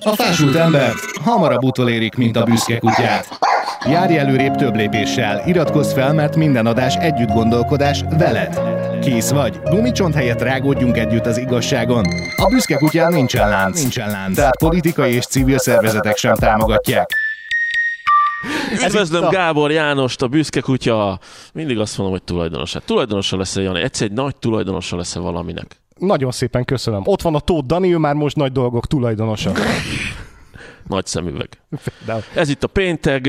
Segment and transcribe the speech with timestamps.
[0.00, 3.38] A fásult embert hamarabb utolérik, mint a büszke kutyát.
[3.84, 8.60] Járj előrébb több lépéssel, iratkozz fel, mert minden adás együtt gondolkodás veled.
[9.00, 9.60] Kész vagy?
[9.64, 12.04] Gumicsont helyett rágódjunk együtt az igazságon.
[12.36, 14.36] A büszke kutyán nincsen lánc, nincsen lánc.
[14.36, 17.10] Tehát politikai és civil szervezetek sem támogatják.
[18.84, 21.18] Üdvözlöm Gábor Jánost, a büszke kutya.
[21.52, 22.80] Mindig azt mondom, hogy tulajdonosa.
[22.80, 23.82] Tulajdonosa lesz-e, Jani?
[23.82, 25.76] Egyszer egy nagy tulajdonosa lesz-e valaminek?
[25.98, 27.02] Nagyon szépen köszönöm.
[27.04, 29.52] Ott van a Tóth Dani, ő már most nagy dolgok tulajdonosa.
[30.88, 31.48] Nagy szemüveg.
[32.06, 33.26] De Ez itt a péntek.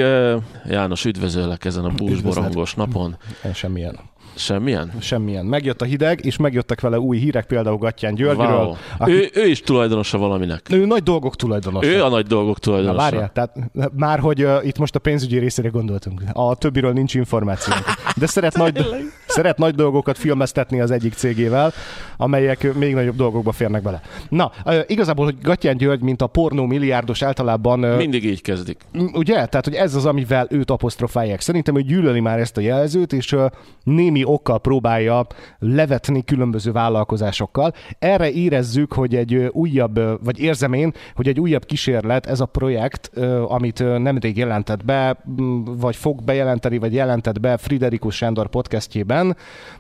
[0.70, 3.18] János, üdvözöllek ezen a búzsborongos napon.
[3.54, 3.96] semmilyen.
[4.36, 4.92] Semmilyen?
[5.00, 5.46] Semmilyen.
[5.46, 8.48] Megjött a hideg, és megjöttek vele új hírek, például Gattyán Györgyről.
[8.64, 8.76] Wow.
[8.98, 10.62] Aki, Ő, ő is tulajdonosa valaminek.
[10.72, 11.88] ő nagy dolgok tulajdonosa.
[11.90, 12.98] Ő a nagy dolgok Na, tulajdonosa.
[13.02, 13.56] várjál, tehát
[13.96, 16.22] már, hogy uh, itt most a pénzügyi részére gondoltunk.
[16.34, 17.84] A többiről nincs információnk.
[18.16, 18.86] De szeret nagy,
[19.28, 21.72] szeret nagy dolgokat filmeztetni az egyik cégével,
[22.18, 24.02] amelyek még nagyobb dolgokba férnek bele.
[24.30, 24.52] Na,
[24.88, 28.82] igazából, hogy Gattyán György, mint a pornó milliárdos általában Mindig így kezdik.
[29.14, 29.34] Ugye?
[29.34, 31.42] Tehát, hogy ez az, amivel őt apostrofálják.
[31.42, 33.36] Szerintem ő gyűlöli már ezt a jelzőt, és
[33.84, 35.28] némi okkal próbálja
[35.60, 37.74] levetni különböző vállalkozásokkal.
[38.00, 43.12] Erre érezzük, hogy egy újabb, vagy érzem én, hogy egy újabb kísérlet, ez a projekt,
[43.48, 45.18] amit nemrég jelentett be,
[45.66, 49.17] vagy fog bejelenteni, vagy jelentett be Friderikus Sándor podcastjében,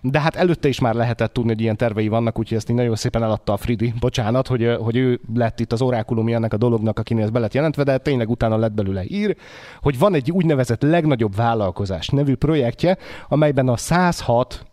[0.01, 2.95] de hát előtte is már lehetett tudni, hogy ilyen tervei vannak, úgyhogy ezt így nagyon
[2.95, 3.93] szépen eladta a Fridi.
[3.99, 7.53] Bocsánat, hogy, hogy ő lett itt az orákulumi ennek a dolognak, akinél ez be lett
[7.53, 9.35] jelentve, de tényleg utána lett belőle hír,
[9.81, 14.65] hogy van egy úgynevezett legnagyobb vállalkozás nevű projektje, amelyben a 106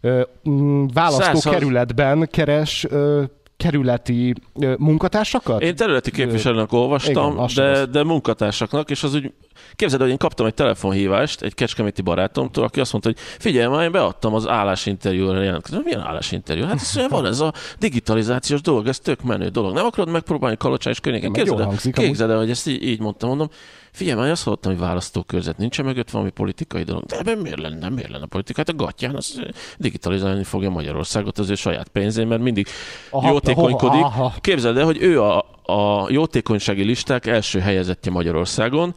[0.00, 0.92] ö, mm, 106.
[0.92, 3.22] választókerületben keres ö,
[3.56, 5.62] kerületi ö, munkatársakat?
[5.62, 9.32] Én területi képviselőnek olvastam, Igen, de, de munkatársaknak, és az úgy
[9.76, 13.84] Képzeld, hogy én kaptam egy telefonhívást egy kecskeméti barátomtól, aki azt mondta, hogy figyelj, már
[13.84, 15.84] én beadtam az állásinterjúra jelentkezést.
[15.84, 16.64] Milyen állásinterjú?
[16.64, 19.74] Hát ez, van ez a digitalizációs dolog, ez tök menő dolog.
[19.74, 21.32] Nem akarod megpróbálni Kalocsán és környéken?
[21.32, 23.48] Képzeld el, képzeld el, hogy ezt így, így mondtam, mondom,
[23.96, 27.04] Figyelj, már azt hallottam, hogy választókörzet nincs mögött valami politikai dolog.
[27.04, 28.58] De ebben miért lenne, miért lenne politika?
[28.58, 29.40] Hát a gatyán az
[29.78, 32.66] digitalizálni fogja Magyarországot az ő saját pénzén, mert mindig
[33.10, 34.02] Aha, jótékonykodik.
[34.02, 34.34] aha, aha.
[34.40, 38.94] Képzeld el, hogy ő a, a jótékonysági listák első helyezettje Magyarországon,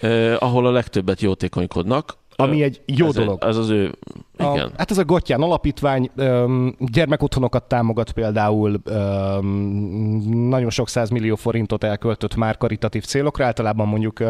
[0.00, 2.16] eh, ahol a legtöbbet jótékonykodnak.
[2.36, 3.44] Ami egy jó ez, dolog.
[3.44, 3.94] Ez az ő,
[4.44, 4.72] A, igen.
[4.76, 9.48] hát ez a Gottyán alapítvány öm, gyermekotthonokat támogat például, öm,
[10.48, 14.28] nagyon sok százmillió forintot elköltött már karitatív célokra, általában mondjuk ö,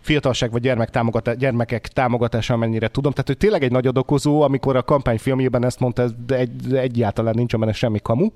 [0.00, 3.12] fiatalság vagy gyermek támogatá- gyermekek támogatása, amennyire tudom.
[3.12, 7.34] Tehát ő tényleg egy nagy adokozó, amikor a kampányfilmjében ezt mondta, ez- de, egy, egyáltalán
[7.36, 8.26] nincs benne semmi kamu.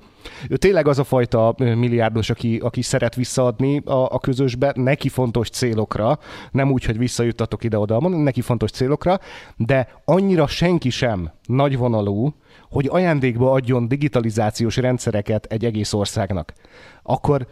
[0.49, 5.51] Ő tényleg az a fajta milliárdos, aki, aki szeret visszaadni a, a közösbe, neki fontos
[5.51, 6.19] célokra,
[6.51, 9.19] nem úgy, hogy visszajuttatok ide-oda, neki fontos célokra,
[9.57, 12.35] de annyira senki sem nagyvonalú,
[12.71, 16.53] hogy ajándékba adjon digitalizációs rendszereket egy egész országnak.
[17.03, 17.47] Akkor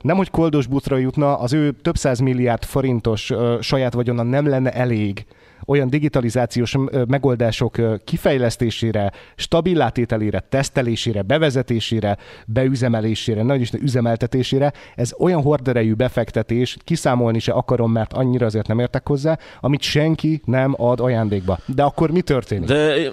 [0.00, 4.70] nem, hogy koldós butra jutna, az ő több száz milliárd forintos saját vagyona nem lenne
[4.72, 5.26] elég
[5.66, 6.76] olyan digitalizációs
[7.08, 12.16] megoldások kifejlesztésére, stabillátételére, tesztelésére, bevezetésére,
[12.46, 14.72] beüzemelésére, nagy is üzemeltetésére.
[14.94, 20.40] Ez olyan horderejű befektetés, kiszámolni se akarom, mert annyira azért nem értek hozzá, amit senki
[20.44, 21.58] nem ad ajándékba.
[21.66, 22.68] De akkor mi történik?
[22.68, 23.10] De,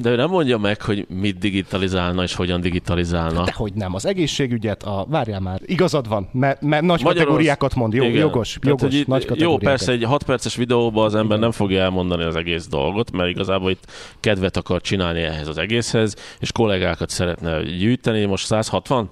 [0.00, 3.44] de ő nem mondja meg, hogy mit digitalizálna és hogyan digitalizálna.
[3.44, 7.92] Dehogy nem, az egészségügyet, a, várjál már, igazad van, mert, mert nagy Magyarország- kategóriákat mond,
[7.92, 8.14] jó, Igen.
[8.16, 11.50] jogos, Tehát, jogos, hogy itt- nagy Jó, persze egy 6 perces videóban az ember nem
[11.50, 13.84] fogja elmondani az egész dolgot, mert igazából itt
[14.20, 18.24] kedvet akar csinálni ehhez az egészhez, és kollégákat szeretne gyűjteni.
[18.24, 19.10] Most 160?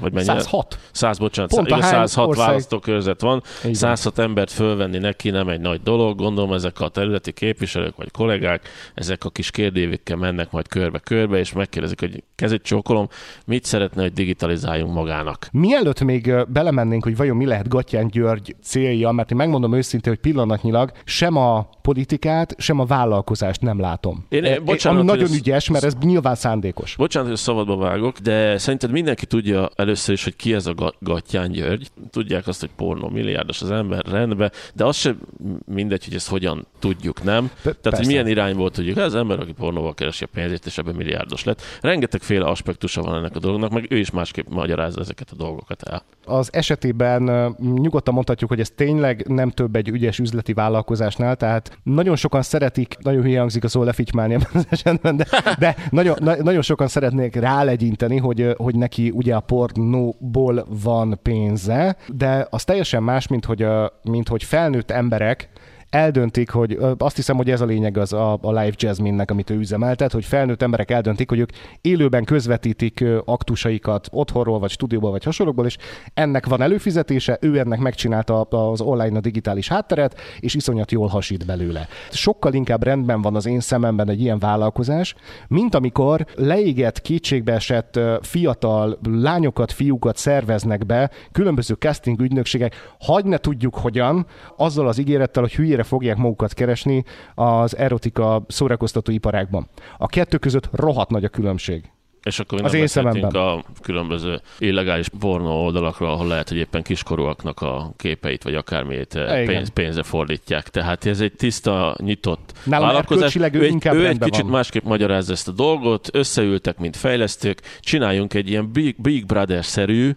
[0.00, 0.26] Vagy mennyi?
[0.26, 0.78] 106.
[0.92, 3.74] 100, bocsánat, Pont hány 106 ország- választókörzet van, Igen.
[3.74, 8.68] 106 embert fölvenni neki nem egy nagy dolog, gondolom ezek a területi képviselők vagy kollégák,
[8.94, 13.08] ezek a kis kérdévikkel mennek majd körbe-körbe, és megkérdezik, hogy kezét csókolom,
[13.46, 15.48] mit szeretne, hogy digitalizáljunk magának.
[15.52, 20.20] Mielőtt még belemennénk, hogy vajon mi lehet Gattyán György célja, mert én megmondom őszintén, hogy
[20.22, 24.26] pillanatnyilag sem a politikát, sem a vállalkozást nem látom.
[24.28, 26.96] Én- E- bocsánat, ami nagyon ügyes, mert ez nyilván szándékos.
[26.96, 30.96] Bocsánat, hogy szabadba vágok, de szerinted mindenki tudja először is, hogy ki ez a Ga-
[31.00, 31.88] Gattyán György.
[32.10, 35.18] Tudják azt, hogy pornó milliárdos az ember, rendben, de az sem
[35.66, 37.50] mindegy, hogy ezt hogyan tudjuk, nem?
[37.62, 38.06] Tehát, hogy persze.
[38.06, 38.96] milyen irányból tudjuk.
[38.96, 41.62] Ez az ember, aki pornóval keresi a pénzét, és ebben milliárdos lett.
[41.80, 46.02] Rengetegféle aspektusa van ennek a dolognak, meg ő is másképp magyarázza ezeket a dolgokat el.
[46.24, 47.22] Az esetében
[47.58, 52.96] nyugodtan mondhatjuk, hogy ez tényleg nem több egy ügyes üzleti vállalkozásnál, tehát nagyon sokan szeretik,
[53.00, 55.26] nagyon hülye hangzik a szó lefitymálni az esetben, de,
[55.58, 59.40] de nagyon, na, nagyon sokan szeretnék rálegyinteni, hogy, hogy neki ugye a
[59.72, 65.48] pornóból van pénze, de az teljesen más, mint hogy, ö, mint hogy felnőtt emberek
[65.90, 69.58] eldöntik, hogy azt hiszem, hogy ez a lényeg az a, a Live Jasmine-nek, amit ő
[69.58, 71.50] üzemeltet, hogy felnőtt emberek eldöntik, hogy ők
[71.80, 75.76] élőben közvetítik aktusaikat otthonról, vagy stúdióból, vagy hasonlókból, és
[76.14, 81.46] ennek van előfizetése, ő ennek megcsinálta az online a digitális hátteret, és iszonyat jól hasít
[81.46, 81.88] belőle.
[82.10, 85.14] Sokkal inkább rendben van az én szememben egy ilyen vállalkozás,
[85.48, 93.74] mint amikor leégett, kétségbeesett fiatal lányokat, fiúkat szerveznek be különböző casting ügynökségek, hagy ne tudjuk
[93.74, 94.26] hogyan,
[94.56, 97.04] azzal az ígérettel, hogy hülyére fogják magukat keresni
[97.34, 99.68] az erotika szórakoztató iparágban.
[99.98, 101.90] A kettő között rohadt nagy a különbség.
[102.22, 103.30] És akkor az én szememben.
[103.30, 109.44] a különböző illegális pornó oldalakra, ahol lehet, hogy éppen kiskorúaknak a képeit, vagy akármiét eh,
[109.46, 110.68] pénz, pénzre fordítják.
[110.68, 113.34] Tehát ez egy tiszta, nyitott Nálam vállalkozás.
[113.34, 114.50] Ő, ő, egy, ő egy kicsit van.
[114.50, 120.10] másképp magyarázza ezt a dolgot, összeültek, mint fejlesztők, csináljunk egy ilyen Big, Big Brother-szerű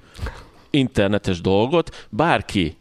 [0.69, 2.75] internetes dolgot, bárki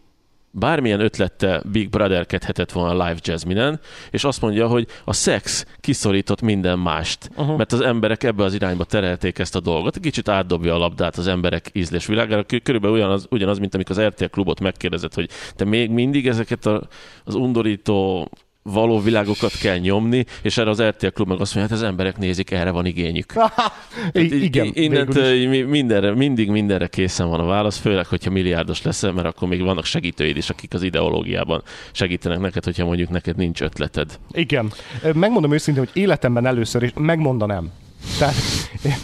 [0.50, 3.80] bármilyen ötlette Big Brother kedhetett volna Live Jasmine-en,
[4.10, 7.56] és azt mondja, hogy a szex kiszorított minden mást, uh-huh.
[7.56, 9.98] mert az emberek ebbe az irányba terelték ezt a dolgot.
[9.98, 12.44] Kicsit átdobja a labdát az emberek ízlés világára.
[12.62, 16.82] Körülbelül ugyanaz, ugyanaz mint amikor az RTL klubot megkérdezett, hogy te még mindig ezeket a,
[17.24, 18.28] az undorító
[18.62, 22.18] való világokat kell nyomni, és erre az RTL Klub meg azt mondja, hát az emberek
[22.18, 23.32] nézik, erre van igényük.
[24.12, 24.70] Igen.
[24.72, 29.62] Innentől mindenre, mindig mindenre készen van a válasz, főleg, hogyha milliárdos leszel, mert akkor még
[29.62, 31.62] vannak segítőid is, akik az ideológiában
[31.92, 34.18] segítenek neked, hogyha mondjuk neked nincs ötleted.
[34.30, 34.72] Igen.
[35.14, 37.70] Megmondom őszintén, hogy életemben először, és megmondanám,
[38.18, 38.34] tehát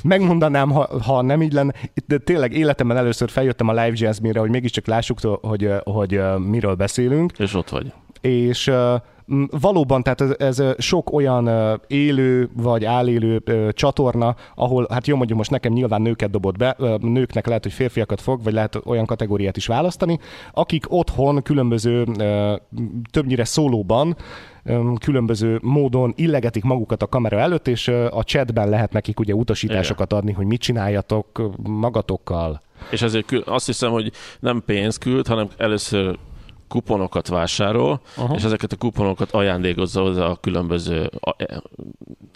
[0.03, 1.73] megmondanám, ha, ha nem így lenne,
[2.07, 7.33] de tényleg életemben először feljöttem a Live Jazz-mire, hogy mégiscsak lássuk, hogy, hogy miről beszélünk.
[7.39, 7.93] És ott vagy.
[8.21, 8.71] És
[9.61, 11.51] valóban, tehát ez, ez sok olyan
[11.87, 13.43] élő vagy állélő
[13.73, 18.21] csatorna, ahol, hát jó mondjuk most nekem nyilván nőket dobott be, nőknek lehet, hogy férfiakat
[18.21, 20.19] fog, vagy lehet olyan kategóriát is választani,
[20.53, 22.05] akik otthon különböző,
[23.11, 24.17] többnyire szólóban,
[25.01, 30.33] különböző módon illegetik magukat a kamera előtt, és a chatben lehet nekik ugye utasításokat adni,
[30.33, 32.63] hogy mit csináljatok magatokkal.
[32.91, 36.19] És ezért azt hiszem, hogy nem pénzt küld, hanem először
[36.69, 38.37] kuponokat vásárol, uh-huh.
[38.37, 41.63] és ezeket a kuponokat ajándékozza hozzá a különböző e,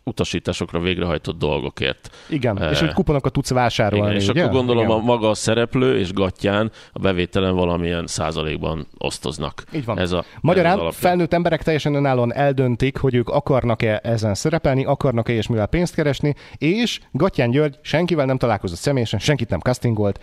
[0.04, 2.10] utasításokra végrehajtott dolgokért.
[2.28, 4.06] Igen, e, és hogy kuponokat tudsz vásárolni.
[4.06, 4.40] Igen, és ugye?
[4.40, 4.96] akkor gondolom Igen.
[4.96, 9.64] a maga a szereplő és gatyán a bevételen valamilyen százalékban osztoznak.
[9.72, 9.98] Így van.
[9.98, 15.32] Ez a, Magyarán ez felnőtt emberek teljesen önállóan eldöntik, hogy ők akarnak-e ezen szerepelni, akarnak-e
[15.32, 20.20] ilyesmivel pénzt keresni, és Gatyán György senkivel nem találkozott személyesen, senkit nem castingolt,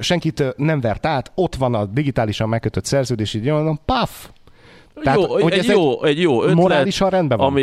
[0.00, 4.28] senkit nem vert át, ott van a digitálisan megkötött szerződés, így mondom, paf,
[5.02, 7.46] tehát, jó, hogy egy, jó, egy jó ötlet, morálisan rendben van.
[7.46, 7.62] Ami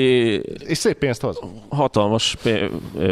[0.68, 1.40] és szép pénzt hoz.
[1.70, 2.38] Hatalmas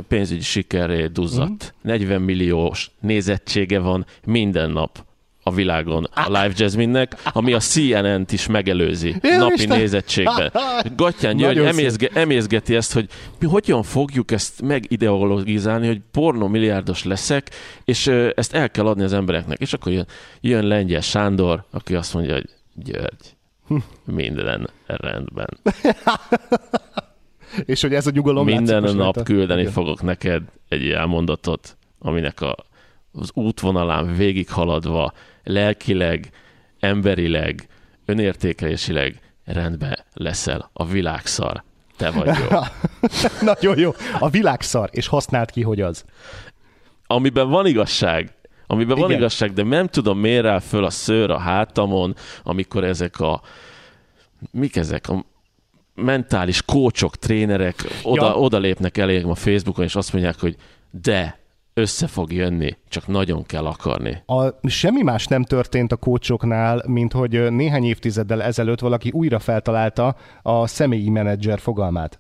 [0.08, 1.74] pénzügyi sikerré duzzadt.
[1.88, 1.90] Mm.
[1.90, 5.06] 40 milliós nézettsége van minden nap
[5.48, 9.78] a világon a Live Jasmine-nek, ami a CNN-t is megelőzi Én napi Isten.
[9.78, 10.52] nézettségben.
[10.96, 13.10] Gattyán György emészge, emészgeti ezt, hogy
[13.40, 17.50] mi hogyan fogjuk ezt megideologizálni, hogy pornomilliárdos leszek,
[17.84, 19.60] és ezt el kell adni az embereknek.
[19.60, 20.08] És akkor jön,
[20.42, 23.36] jön Lengyel Sándor, aki azt mondja, hogy György,
[24.06, 25.58] minden rendben.
[27.66, 29.74] És hogy ez a nyugalom Minden nap küldeni Igen.
[29.74, 32.56] fogok neked egy elmondatot, aminek a,
[33.12, 35.14] az útvonalán végighaladva
[35.46, 36.30] lelkileg,
[36.80, 37.68] emberileg,
[38.06, 40.70] önértékelésileg rendbe leszel.
[40.74, 41.64] A világszar.
[41.98, 42.58] Te vagy jó.
[43.52, 43.92] Nagyon jó.
[44.20, 46.06] A világszar, és használt ki, hogy az.
[47.08, 48.34] Amiben van igazság,
[48.68, 49.08] amiben Igen.
[49.08, 53.42] van igazság, de nem tudom, miért áll föl a szőr a hátamon, amikor ezek a
[54.52, 55.26] mik ezek a
[55.96, 58.36] mentális kócsok, trénerek oda, ja.
[58.36, 60.56] oda lépnek elég a Facebookon, és azt mondják, hogy
[60.92, 61.40] de,
[61.78, 64.24] össze fog jönni, csak nagyon kell akarni.
[64.26, 70.16] A, semmi más nem történt a kócsoknál, mint hogy néhány évtizeddel ezelőtt valaki újra feltalálta
[70.42, 72.20] a személyi menedzser fogalmát.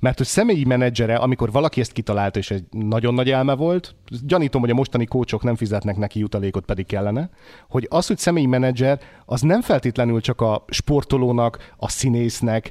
[0.00, 3.94] Mert hogy személyi menedzsere, amikor valaki ezt kitalálta, és egy nagyon nagy elme volt,
[4.26, 7.30] gyanítom, hogy a mostani kócsok nem fizetnek neki jutalékot, pedig kellene,
[7.68, 12.70] hogy az, hogy személyi menedzser, az nem feltétlenül csak a sportolónak, a színésznek,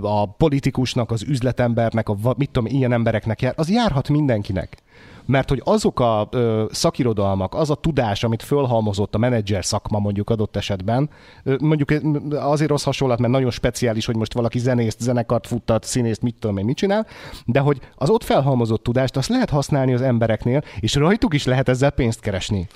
[0.00, 4.82] a politikusnak, az üzletembernek, a mit tudom, ilyen embereknek jár, az járhat mindenkinek
[5.28, 10.30] mert hogy azok a ö, szakirodalmak, az a tudás, amit fölhalmozott a menedzser szakma mondjuk
[10.30, 11.10] adott esetben,
[11.44, 11.92] ö, mondjuk
[12.30, 16.58] azért rossz hasonlat, mert nagyon speciális, hogy most valaki zenészt, zenekart futtat, színészt, mit tudom
[16.58, 17.06] én, mit csinál,
[17.44, 21.68] de hogy az ott felhalmozott tudást, azt lehet használni az embereknél, és rajtuk is lehet
[21.68, 22.68] ezzel pénzt keresni.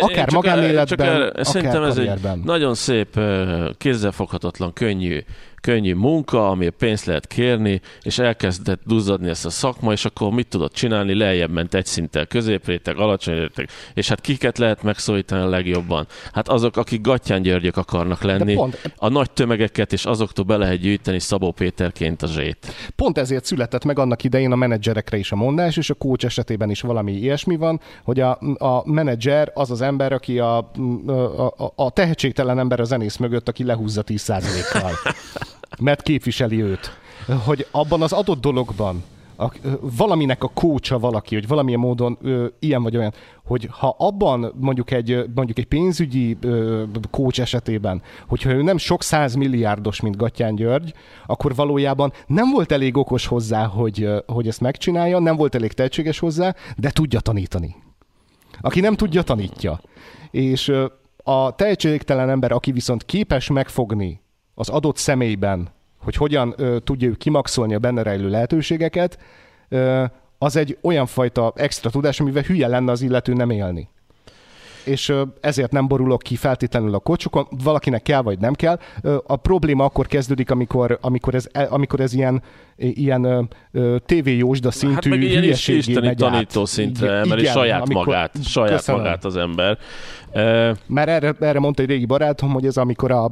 [0.00, 2.10] Akár magánéletben, csak el, akár Szerintem ez egy
[2.44, 3.20] nagyon szép,
[3.78, 5.18] kézzelfoghatatlan, könnyű
[5.60, 10.48] könnyű munka, ami pénzt lehet kérni, és elkezdett duzzadni ezt a szakma, és akkor mit
[10.48, 11.14] tudott csinálni?
[11.14, 16.06] Lejjebb ment egy szinttel középréteg, alacsony réteg, és hát kiket lehet megszólítani a legjobban?
[16.32, 18.92] Hát azok, akik Gattyán Györgyök akarnak lenni, pont...
[18.96, 22.66] a nagy tömegeket, és azoktól be lehet gyűjteni Szabó Péterként a zsét.
[22.96, 26.70] Pont ezért született meg annak idején a menedzserekre is a mondás, és a coach esetében
[26.70, 30.70] is valami ilyesmi van, hogy a, a menedzser az az ember, aki a,
[31.06, 31.12] a,
[31.56, 34.92] a, a tehetségtelen ember a zenész mögött, aki lehúzza 10%-kal.
[35.80, 36.98] Mert képviseli őt.
[37.44, 39.02] Hogy abban az adott dologban
[39.38, 44.52] a, valaminek a kócsa valaki, hogy valamilyen módon ö, ilyen vagy olyan, hogy ha abban
[44.60, 50.16] mondjuk egy, mondjuk egy pénzügyi ö, kócs esetében, hogyha ő nem sok száz milliárdos, mint
[50.16, 50.92] Gattyán György,
[51.26, 56.18] akkor valójában nem volt elég okos hozzá, hogy, hogy ezt megcsinálja, nem volt elég tehetséges
[56.18, 57.76] hozzá, de tudja tanítani.
[58.60, 59.80] Aki nem tudja, tanítja.
[60.30, 60.86] És ö,
[61.22, 64.20] a tehetségtelen ember, aki viszont képes megfogni
[64.58, 65.68] az adott személyben
[66.02, 69.18] hogy hogyan ö, tudja ő kimaxolni a benne rejlő lehetőségeket,
[69.68, 70.04] ö,
[70.38, 73.88] az egy olyan fajta extra tudás, amivel hülye lenne az illető nem élni
[74.84, 78.78] és ezért nem borulok ki feltétlenül a kocsokon, valakinek kell vagy nem kell.
[79.26, 82.42] A probléma akkor kezdődik, amikor, amikor, ez, e, amikor ez ilyen,
[82.76, 83.48] ilyen
[84.06, 89.00] tévéjósda szintű hát meg ilyen is isteni tanító szintre emeli saját amikor, magát, saját köszönöm.
[89.00, 89.78] magát az ember.
[90.86, 93.30] Mert erre, erre mondta egy régi barátom, hogy ez amikor a,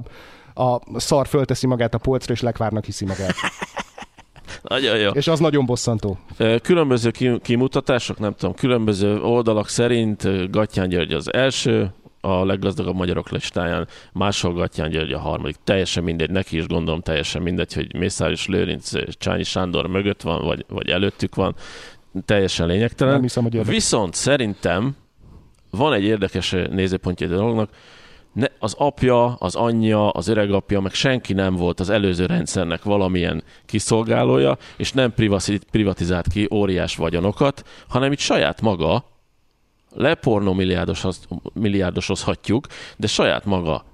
[0.56, 3.34] a szar fölteszi magát a polcra, és lekvárnak hiszi magát.
[4.62, 5.10] Nagyon jó.
[5.10, 6.18] És az nagyon bosszantó.
[6.62, 7.10] Különböző
[7.42, 14.52] kimutatások, nem tudom, különböző oldalak szerint Gattyán György az első, a leggazdagabb magyarok listáján, máshol
[14.52, 15.56] Gattyán György a harmadik.
[15.64, 20.64] Teljesen mindegy, neki is gondolom teljesen mindegy, hogy Mészáros Lőrinc Csányi Sándor mögött van, vagy,
[20.68, 21.54] vagy előttük van.
[22.24, 23.12] Teljesen lényegtelen.
[23.12, 24.96] Nem hiszem, hogy Viszont szerintem
[25.70, 27.70] van egy érdekes nézőpontja a dolognak,
[28.36, 33.42] ne, az apja, az anyja, az öregapja, meg senki nem volt az előző rendszernek valamilyen
[33.66, 35.14] kiszolgálója, és nem
[35.70, 39.04] privatizált ki óriás vagyonokat, hanem itt saját maga
[39.94, 40.56] lepornó
[41.52, 42.66] milliárdosozhatjuk,
[42.96, 43.84] de saját maga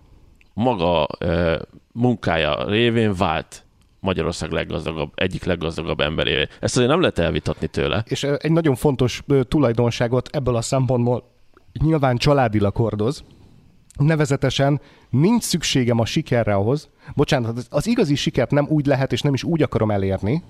[0.55, 1.61] maga e,
[1.93, 3.65] munkája révén vált
[4.01, 6.47] Magyarország leggazdagabb, egyik leggazdagabb emberévé.
[6.61, 8.05] Ezt azért nem lehet elvitatni tőle.
[8.07, 11.25] És egy nagyon fontos tulajdonságot ebből a szempontból
[11.73, 13.25] nyilván családilag hordoz,
[13.99, 14.81] Nevezetesen
[15.11, 19.45] nincs szükségem a sikerre ahhoz, bocsánat, az igazi sikert nem úgy lehet, és nem is
[19.45, 20.43] úgy akarom elérni,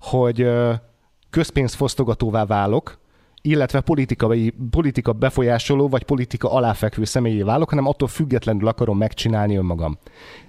[0.00, 0.48] hogy
[1.30, 2.98] közpénzfosztogatóvá válok,
[3.42, 9.98] illetve politikai, politika befolyásoló vagy politika aláfekvő személyé válok, hanem attól függetlenül akarom megcsinálni önmagam.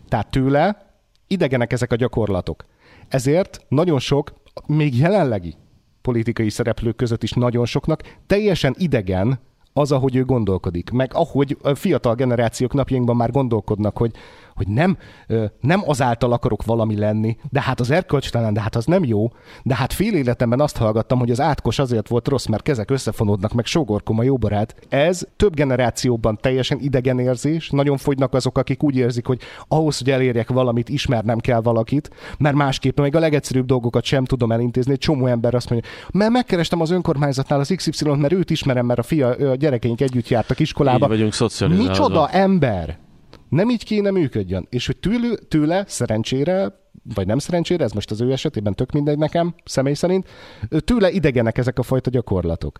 [0.07, 0.93] Tehát tőle
[1.27, 2.65] idegenek ezek a gyakorlatok.
[3.07, 4.33] Ezért nagyon sok,
[4.65, 5.55] még jelenlegi
[6.01, 9.39] politikai szereplők között is nagyon soknak teljesen idegen
[9.73, 14.11] az, ahogy ő gondolkodik, meg ahogy a fiatal generációk napjainkban már gondolkodnak, hogy
[14.63, 14.97] hogy nem,
[15.59, 19.31] nem azáltal akarok valami lenni, de hát az erkölcstelen, de hát az nem jó,
[19.63, 23.53] de hát fél életemben azt hallgattam, hogy az átkos azért volt rossz, mert kezek összefonódnak,
[23.53, 24.75] meg sógorkom a jó barát.
[24.89, 30.09] Ez több generációban teljesen idegen érzés, nagyon fogynak azok, akik úgy érzik, hogy ahhoz, hogy
[30.09, 34.91] elérjek valamit, ismernem kell valakit, mert másképp még a legegyszerűbb dolgokat sem tudom elintézni.
[34.91, 38.99] Egy csomó ember azt mondja, mert megkerestem az önkormányzatnál az XY-t, mert őt ismerem, mert
[38.99, 41.05] a fia, a gyerekeink együtt jártak iskolába.
[41.05, 41.33] Így vagyunk
[41.77, 42.97] Micsoda ember!
[43.51, 44.67] Nem így kéne működjön.
[44.69, 46.79] És hogy tőle, tőle szerencsére,
[47.13, 50.27] vagy nem szerencsére, ez most az ő esetében tök mindegy nekem, személy szerint,
[50.69, 52.77] tőle idegenek ezek a fajta gyakorlatok.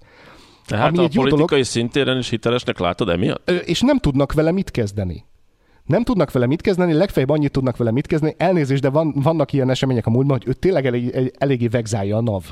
[0.65, 3.49] Tehát Ami a egy politikai dolog, szintéren is hitelesnek látod emiatt?
[3.49, 5.25] És nem tudnak vele mit kezdeni.
[5.85, 8.35] Nem tudnak vele mit kezdeni, legfeljebb annyit tudnak vele mit kezdeni.
[8.37, 12.21] Elnézést, de van, vannak ilyen események a múltban, hogy ő tényleg elég, eléggé vegzálja a
[12.21, 12.43] NAV.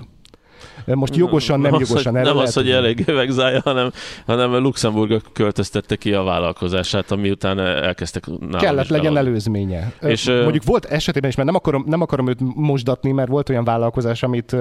[0.86, 2.16] Most jogosan, nem, nem jogosan.
[2.16, 3.92] Az, nem az, hogy elég vegzálja, hanem,
[4.25, 9.28] hanem Luxemburg költöztette ki a vállalkozását, ami után elkezdtek Kellett legyen valami.
[9.28, 9.94] előzménye.
[10.01, 13.63] És, Mondjuk volt esetében is, mert nem akarom, nem akarom őt mosdatni, mert volt olyan
[13.63, 14.56] vállalkozás, amit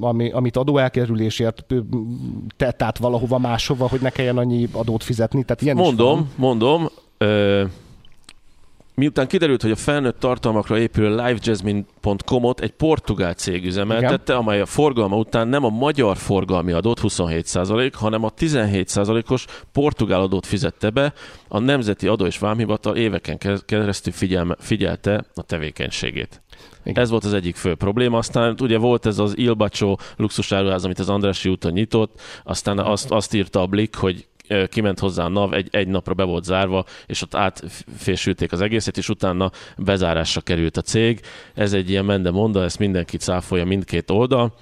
[0.00, 1.64] ami, amit adóelkerülésért
[2.56, 5.42] tett át valahova máshova, hogy ne kelljen annyi adót fizetni.
[5.42, 7.64] Tehát ilyen mondom, mondom, ö,
[8.98, 14.36] Miután kiderült, hogy a felnőtt tartalmakra épülő livejasmine.com-ot egy portugál cég üzemeltette, Igen.
[14.36, 20.46] amely a forgalma után nem a magyar forgalmi adót 27%, hanem a 17%-os portugál adót
[20.46, 21.12] fizette be,
[21.48, 26.42] a Nemzeti Adó és Vámhivatal éveken keresztül figyelme, figyelte a tevékenységét.
[26.84, 27.02] Igen.
[27.02, 28.18] Ez volt az egyik fő probléma.
[28.18, 33.34] Aztán ugye volt ez az Ilbacsó luxusáruház, amit az Andrássy úton nyitott, aztán azt, azt
[33.34, 34.26] írta a Blik, hogy
[34.68, 38.96] kiment hozzá a NAV, egy, egy napra be volt zárva, és ott átfésülték az egészet,
[38.96, 41.20] és utána bezárásra került a cég.
[41.54, 44.54] Ez egy ilyen mende monda, ezt mindenki cáfolja mindkét oldal.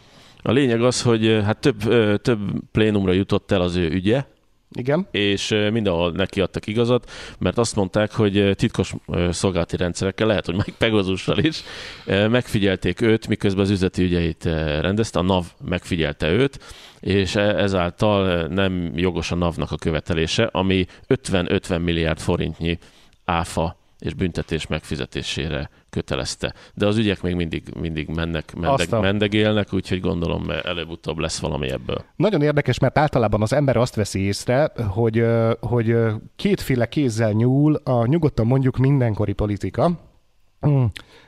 [0.43, 1.83] A lényeg az, hogy hát több,
[2.23, 2.39] több
[2.73, 4.25] plénumra jutott el az ő ügye,
[4.71, 5.07] Igen.
[5.11, 8.95] és mindenhol neki adtak igazat, mert azt mondták, hogy titkos
[9.31, 11.63] szolgálati rendszerekkel, lehet, hogy meg Pegazussal is,
[12.07, 14.45] megfigyelték őt, miközben az üzleti ügyeit
[14.81, 16.59] rendezte, a NAV megfigyelte őt,
[17.01, 22.79] és e- ezáltal nem jogos a NAV-nak a követelése, ami 50-50 milliárd forintnyi
[23.25, 26.55] áfa és büntetés megfizetésére kötelezte.
[26.75, 31.39] De az ügyek még mindig, mindig mennek, mendeg, Azt a- mendegélnek, úgyhogy gondolom előbb-utóbb lesz
[31.39, 32.05] valami ebből.
[32.17, 35.25] Nagyon érdekes, mert általában az ember azt veszi észre, hogy,
[35.61, 35.97] hogy
[36.37, 39.91] kétféle kézzel nyúl a nyugodtan mondjuk mindenkori politika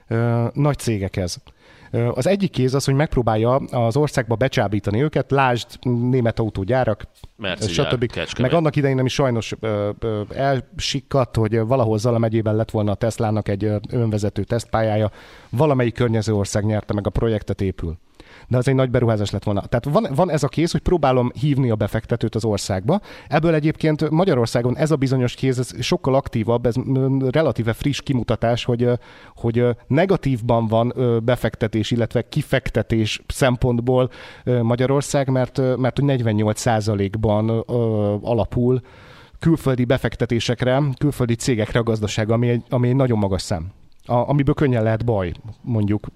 [0.08, 1.42] ö, nagy cégekhez.
[1.90, 7.02] Az egyik kéz az, hogy megpróbálja az országba becsábítani őket, lásd német autógyárak,
[7.36, 8.06] Merci stb.
[8.06, 8.50] Kecskemét.
[8.50, 9.54] Meg annak idején nem is sajnos
[10.34, 15.10] elsikkadt, hogy valahol Zala megyében lett volna a Teslának egy önvezető tesztpályája,
[15.48, 17.98] valamelyik környező ország nyerte meg a projektet épül.
[18.48, 19.60] De az egy nagy beruházás lett volna.
[19.60, 23.00] Tehát van, van ez a kéz, hogy próbálom hívni a befektetőt az országba.
[23.28, 26.74] Ebből egyébként Magyarországon ez a bizonyos kéz ez sokkal aktívabb, ez
[27.30, 28.88] relatíve friss kimutatás, hogy,
[29.34, 30.92] hogy negatívban van
[31.24, 34.10] befektetés, illetve kifektetés szempontból
[34.62, 37.48] Magyarország, mert, mert hogy 48 százalékban
[38.22, 38.80] alapul
[39.38, 43.72] külföldi befektetésekre, külföldi cégekre a gazdaság, ami egy, ami egy nagyon magas szám.
[44.04, 46.06] A, amiből könnyen lehet baj, mondjuk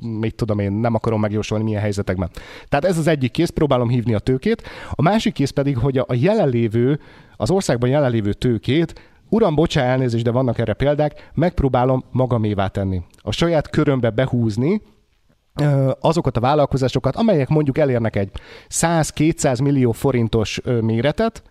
[0.00, 2.30] mit tudom én, nem akarom megjósolni milyen helyzetekben.
[2.68, 4.62] Tehát ez az egyik kész, próbálom hívni a tőkét.
[4.90, 7.00] A másik kész pedig, hogy a, jelenlévő,
[7.36, 13.02] az országban jelenlévő tőkét, uram, bocsá, elnézést, de vannak erre példák, megpróbálom magamévá tenni.
[13.16, 14.82] A saját körömbe behúzni,
[16.00, 18.30] azokat a vállalkozásokat, amelyek mondjuk elérnek egy
[18.68, 21.42] 100-200 millió forintos méretet,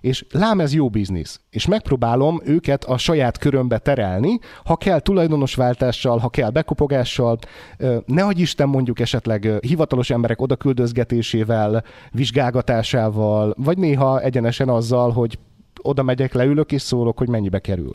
[0.00, 6.18] és lám ez jó biznisz, és megpróbálom őket a saját körömbe terelni, ha kell tulajdonosváltással,
[6.18, 7.38] ha kell bekopogással,
[7.78, 15.38] ö, nehogy Isten mondjuk esetleg hivatalos emberek odaküldözgetésével, vizsgálgatásával, vagy néha egyenesen azzal, hogy
[15.82, 17.94] oda megyek, leülök és szólok, hogy mennyibe kerül.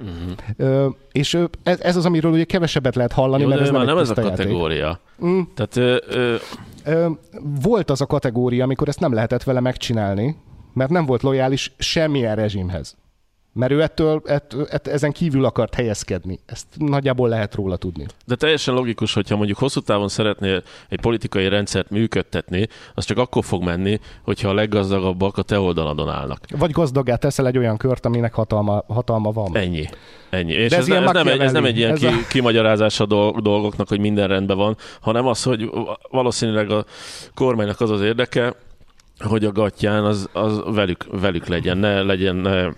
[0.00, 0.36] Uh-huh.
[0.56, 3.94] Ö, és ez, ez az, amiről ugye kevesebbet lehet hallani, Jó, mert ez már nem,
[3.94, 4.36] nem ez a játék.
[4.36, 5.00] kategória.
[5.24, 5.40] Mm.
[5.54, 6.34] Tehát ö, ö,
[6.84, 7.08] Ö,
[7.62, 10.36] volt az a kategória, amikor ezt nem lehetett vele megcsinálni,
[10.78, 12.96] mert nem volt lojális semmilyen rezsimhez.
[13.52, 16.38] Mert ő ettől, ettől, ettől ezen kívül akart helyezkedni.
[16.46, 18.06] Ezt nagyjából lehet róla tudni.
[18.26, 23.44] De teljesen logikus, hogyha mondjuk hosszú távon szeretnél egy politikai rendszert működtetni, az csak akkor
[23.44, 26.40] fog menni, hogyha a leggazdagabbak a te oldaladon állnak.
[26.58, 29.56] Vagy gazdagá teszel egy olyan kört, aminek hatalma, hatalma van.
[29.56, 29.84] Ennyi.
[30.30, 30.52] Ennyi.
[30.52, 32.16] És De ez ez, ilyen ez, nem, egy- ez nem egy ilyen Machiavelli.
[32.16, 35.70] ki, Ez a- kimagyarázása dol- dolgoknak, hogy minden rendben van, hanem az, hogy
[36.10, 36.84] valószínűleg a
[37.34, 38.54] kormánynak az az érdeke,
[39.18, 42.68] hogy a gatyán az, az velük, velük legyen, ne legyen ne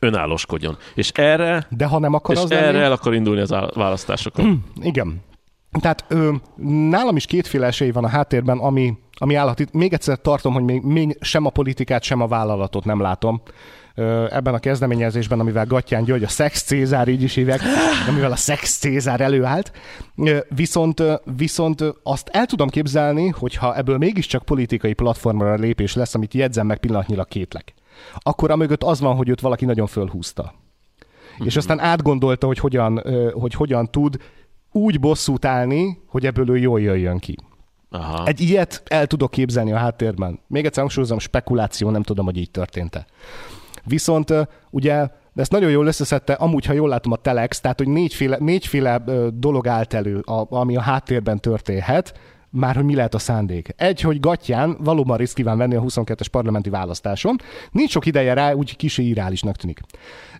[0.00, 0.76] önállóskodjon.
[0.94, 4.64] És erre, De ha nem akar és az erre lenni, el akar indulni az választásokon.
[4.80, 5.20] Igen.
[5.80, 6.32] Tehát ö,
[6.90, 9.72] nálam is kétféle esély van a háttérben, ami, ami állhat itt.
[9.72, 13.42] Még egyszer tartom, hogy még, még sem a politikát, sem a vállalatot nem látom
[14.30, 17.60] ebben a kezdeményezésben, amivel Gattyán György, a Sex Cézár, így is hívják,
[18.08, 19.72] amivel a Sex Cézár előállt.
[20.48, 21.02] Viszont,
[21.36, 26.78] viszont azt el tudom képzelni, hogyha ebből mégiscsak politikai platformra lépés lesz, amit jegyzem meg
[26.78, 27.74] pillanatnyilag kétlek.
[28.18, 30.54] Akkor amögött az van, hogy őt valaki nagyon fölhúzta.
[31.38, 34.16] És aztán átgondolta, hogy hogyan, hogy hogyan tud
[34.72, 37.36] úgy bosszút állni, hogy ebből ő jól jöjjön ki.
[37.90, 38.26] Aha.
[38.26, 40.40] Egy ilyet el tudok képzelni a háttérben.
[40.46, 43.06] Még egyszer hangsúlyozom, spekuláció, nem tudom, hogy így történt-e.
[43.84, 44.34] Viszont
[44.70, 48.36] ugye de ezt nagyon jól összeszedte, amúgy, ha jól látom a Telex, tehát, hogy négyféle,
[48.40, 49.02] négyféle
[49.34, 52.14] dolog állt elő, a, ami a háttérben történhet,
[52.50, 53.74] már hogy mi lehet a szándék.
[53.76, 57.36] Egy, hogy Gattyán valóban részt kíván venni a 22-es parlamenti választáson.
[57.70, 59.80] Nincs sok ideje rá, úgy kicsi irálisnak tűnik.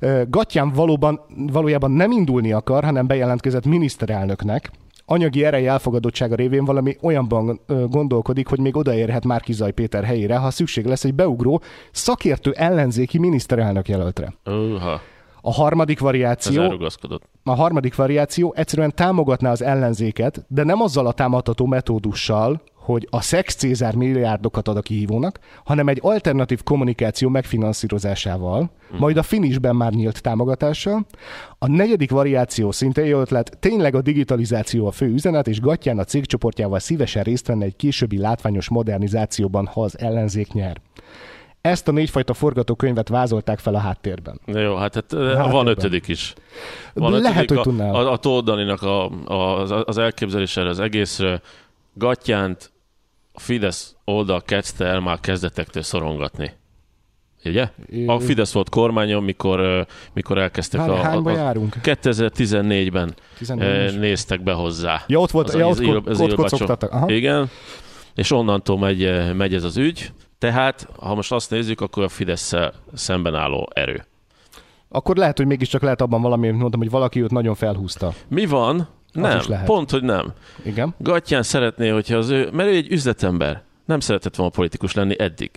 [0.00, 4.70] Ö, Gattyán valóban, valójában nem indulni akar, hanem bejelentkezett miniszterelnöknek,
[5.10, 10.84] anyagi ereje elfogadottsága révén valami olyanban gondolkodik, hogy még odaérhet Márkizaj Péter helyére, ha szükség
[10.86, 14.34] lesz egy beugró szakértő ellenzéki miniszterelnök jelöltre.
[14.44, 15.00] Uha,
[15.40, 17.22] A harmadik ez variáció, elrugaszkodott.
[17.44, 23.20] a harmadik variáció egyszerűen támogatná az ellenzéket, de nem azzal a támadható metódussal, hogy a
[23.20, 29.92] Szex Cézár milliárdokat ad a kihívónak, hanem egy alternatív kommunikáció megfinanszírozásával, majd a finisben már
[29.92, 31.06] nyílt támogatással.
[31.58, 36.04] A negyedik variáció szintén jó ötlet, tényleg a digitalizáció a fő üzenet, és Gattyán a
[36.04, 40.80] cégcsoportjával szívesen részt venne egy későbbi látványos modernizációban, ha az ellenzék nyer.
[41.60, 44.40] Ezt a négyfajta forgatókönyvet vázolták fel a háttérben.
[44.46, 45.66] De jó, hát, hát Hát van ebben.
[45.66, 46.34] ötödik is.
[46.94, 47.94] Lehet, hogy a, tudnál.
[47.94, 51.40] A, a Tóth Daninak a, a, az, az elképzelés erre az egészre,
[52.00, 52.72] Gattyánt
[53.32, 56.52] a Fidesz oldal kezdte el már kezdetektől szorongatni.
[57.44, 57.68] Ugye?
[58.06, 61.76] A Fidesz volt kormányon, mikor, mikor elkezdtek Hány, a, hányba a, járunk?
[61.82, 63.92] 2014-ben 14 eh, is.
[63.92, 65.02] néztek be hozzá.
[65.06, 66.92] Ja, ott volt, Az ja, az ott, ott, az ott kocogtattak.
[66.92, 67.10] Aha.
[67.10, 67.50] Igen,
[68.14, 72.52] és onnantól megy, megy ez az ügy, Tehát, ha most azt nézzük, akkor a fidesz
[72.94, 74.04] szemben álló erő.
[74.88, 78.12] Akkor lehet, hogy mégiscsak lehet abban valami, mondtam, hogy valaki őt nagyon felhúzta.
[78.28, 78.88] Mi van?
[79.12, 79.66] Nem, is lehet.
[79.66, 80.32] pont, hogy nem.
[80.64, 80.94] Igen.
[80.98, 83.62] Gattyán szeretné, hogyha az ő, mert ő egy üzletember.
[83.84, 85.50] Nem szeretett volna politikus lenni eddig.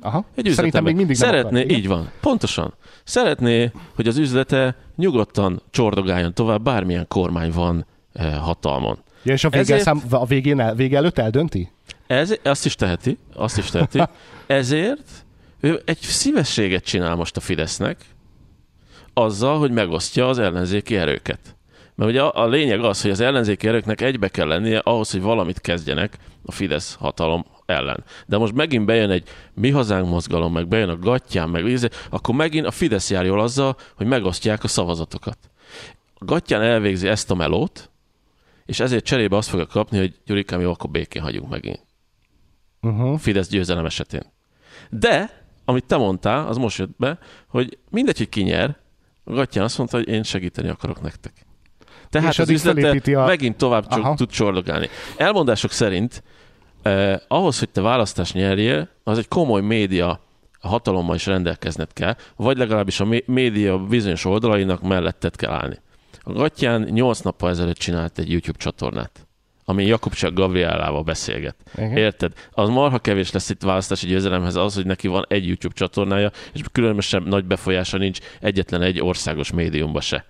[0.00, 0.24] Aha.
[0.34, 1.76] Egy Szerintem még mindig Szeretné, akar.
[1.76, 2.74] Így van, pontosan.
[3.04, 8.98] Szeretné, hogy az üzlete nyugodtan csordogáljon tovább, bármilyen kormány van eh, hatalmon.
[9.22, 11.70] Ja, és a, vége, Ezért- szám, a végén el, vége előtt eldönti?
[12.06, 14.00] Ez, azt is teheti, azt is teheti.
[14.46, 15.10] Ezért
[15.60, 18.04] ő egy szívességet csinál most a Fidesznek,
[19.14, 21.56] azzal, hogy megosztja az ellenzéki erőket.
[22.00, 25.20] Mert ugye a, a lényeg az, hogy az ellenzéki erőknek egybe kell lennie ahhoz, hogy
[25.20, 28.04] valamit kezdjenek a Fidesz hatalom ellen.
[28.26, 32.34] De most megint bejön egy mi hazánk mozgalom, meg bejön a gattyán, meg íze, akkor
[32.34, 35.38] megint a Fidesz jár jól azzal, hogy megosztják a szavazatokat.
[36.14, 37.90] A gattyán elvégzi ezt a melót,
[38.66, 41.86] és ezért cserébe azt fogja kapni, hogy Gyurikám, jó, akkor békén hagyunk megint.
[42.80, 43.18] Uh-huh.
[43.18, 44.32] Fidesz győzelem esetén.
[44.90, 48.76] De, amit te mondtál, az most jött be, hogy mindegy, hogy ki nyer,
[49.24, 51.48] a Gattyán azt mondta, hogy én segíteni akarok nektek.
[52.10, 54.02] Tehát És az üzlete a- megint tovább Aha.
[54.02, 54.88] csak tud csordogálni.
[55.16, 56.22] Elmondások szerint
[56.82, 60.20] eh, ahhoz, hogy te választást nyerjél, az egy komoly média
[60.60, 65.78] hatalommal is rendelkezned kell, vagy legalábbis a mé- média bizonyos oldalainak melletted kell állni.
[66.22, 69.26] A Gattyán 8 nappal ezelőtt csinált egy YouTube csatornát,
[69.64, 71.56] ami Jakubcsák Gabrielával beszélget.
[71.76, 71.96] Igen.
[71.96, 72.32] Érted?
[72.50, 76.60] Az marha kevés lesz itt választási győzelemhez az, hogy neki van egy YouTube csatornája, és
[76.72, 80.24] különösen nagy befolyása nincs egyetlen egy országos médiumba se.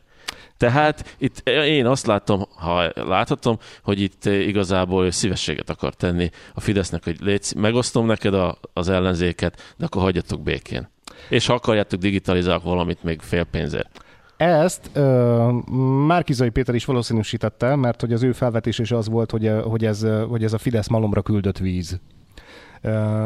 [0.61, 6.61] Tehát itt én azt látom, ha láthatom, hogy itt igazából ő szívességet akar tenni a
[6.61, 10.89] Fidesznek, hogy légy, megosztom neked a, az ellenzéket, de akkor hagyjatok békén.
[11.29, 14.05] És ha akarjátok, digitalizálok valamit még fél pénzért.
[14.37, 15.49] Ezt ö,
[16.07, 20.07] Márkizai Péter is valószínűsítette, mert hogy az ő felvetés is az volt, hogy, hogy, ez,
[20.29, 22.01] hogy ez a Fidesz malomra küldött víz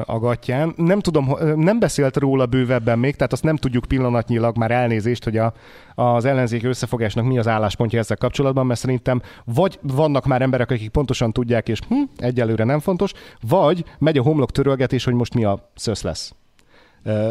[0.04, 0.72] a gattyán.
[0.76, 5.36] Nem tudom, nem beszélt róla bővebben még, tehát azt nem tudjuk pillanatnyilag már elnézést, hogy
[5.36, 5.52] a,
[5.94, 10.90] az ellenzék összefogásnak mi az álláspontja ezzel kapcsolatban, mert szerintem vagy vannak már emberek, akik
[10.90, 13.12] pontosan tudják, és hm, egyelőre nem fontos,
[13.48, 16.34] vagy megy a homlok törölgetés, hogy most mi a szösz lesz.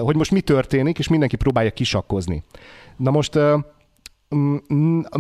[0.01, 2.43] Hogy most mi történik, és mindenki próbálja kisakkozni.
[2.97, 3.39] Na most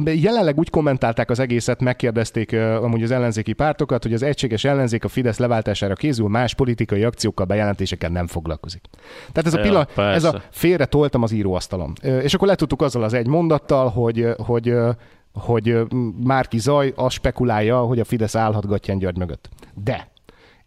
[0.05, 5.07] Jelenleg úgy kommentálták az egészet, megkérdezték amúgy az ellenzéki pártokat, hogy az egységes ellenzék a
[5.07, 8.81] Fidesz leváltására készül, más politikai akciókkal, bejelentésekkel nem foglalkozik.
[9.31, 10.47] Tehát ez a, Ja, pillanat, ez a persze.
[10.51, 11.93] félre toltam az íróasztalon.
[12.01, 14.75] És akkor letudtuk azzal az egy mondattal, hogy, hogy,
[15.33, 15.77] hogy
[16.23, 19.49] Márki Zaj azt spekulálja, hogy a Fidesz állhat Gattyán György mögött.
[19.83, 20.11] De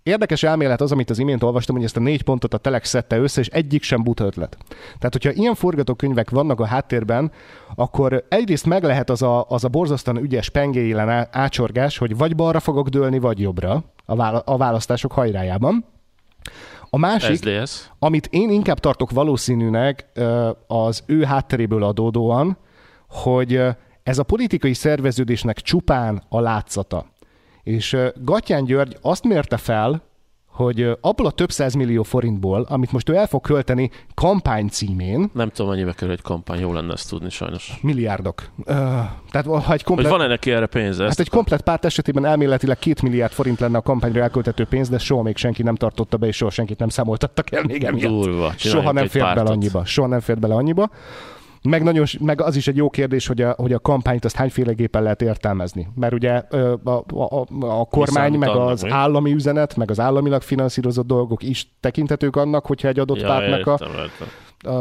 [0.06, 3.18] Érdekes elmélet az, amit az imént olvastam, hogy ezt a négy pontot a Telex szedte
[3.18, 4.56] össze, és egyik sem buta ötlet.
[4.68, 7.32] Tehát, hogyha ilyen forgatókönyvek vannak a háttérben,
[7.74, 12.60] akkor egyrészt meg lehet az a, az a borzasztóan ügyes pengéilen ácsorgás, hogy vagy balra
[12.60, 15.84] fogok dőlni, vagy jobbra a, vála- a választások hajrájában.
[16.90, 17.48] A másik,
[17.98, 20.06] amit én inkább tartok valószínűnek
[20.66, 22.58] az ő hátteréből adódóan,
[23.08, 23.60] hogy
[24.02, 27.14] ez a politikai szerveződésnek csupán a látszata.
[27.66, 30.02] És Gatyán György azt mérte fel,
[30.46, 35.50] hogy abból a több millió forintból, amit most ő el fog költeni kampány címén, Nem
[35.50, 37.78] tudom, mennyibe kerül egy kampány, jó lenne ezt tudni sajnos.
[37.82, 38.42] milliárdok.
[38.64, 38.72] Ö,
[39.30, 41.04] tehát ha egy Hogy komplet, van-e neki erre pénze?
[41.04, 44.98] Hát egy komplet párt esetében elméletileg két milliárd forint lenne a kampányra elköltető pénz, de
[44.98, 48.12] soha még senki nem tartotta be, és soha senkit nem számoltattak el még emiatt.
[48.12, 48.52] Durva.
[48.56, 49.84] Soha nem fért bele annyiba.
[49.84, 50.90] Soha nem fért bele annyiba.
[51.68, 55.02] Meg, nagyon, meg az is egy jó kérdés, hogy a, hogy a kampányt azt hányféleképpen
[55.02, 55.88] lehet értelmezni.
[55.94, 58.90] Mert ugye a, a, a, a kormány, meg az mi?
[58.90, 63.66] állami üzenet, meg az államilag finanszírozott dolgok is tekintetők annak, hogyha egy adott Ja, pártnak
[63.66, 64.28] a, értem, értem.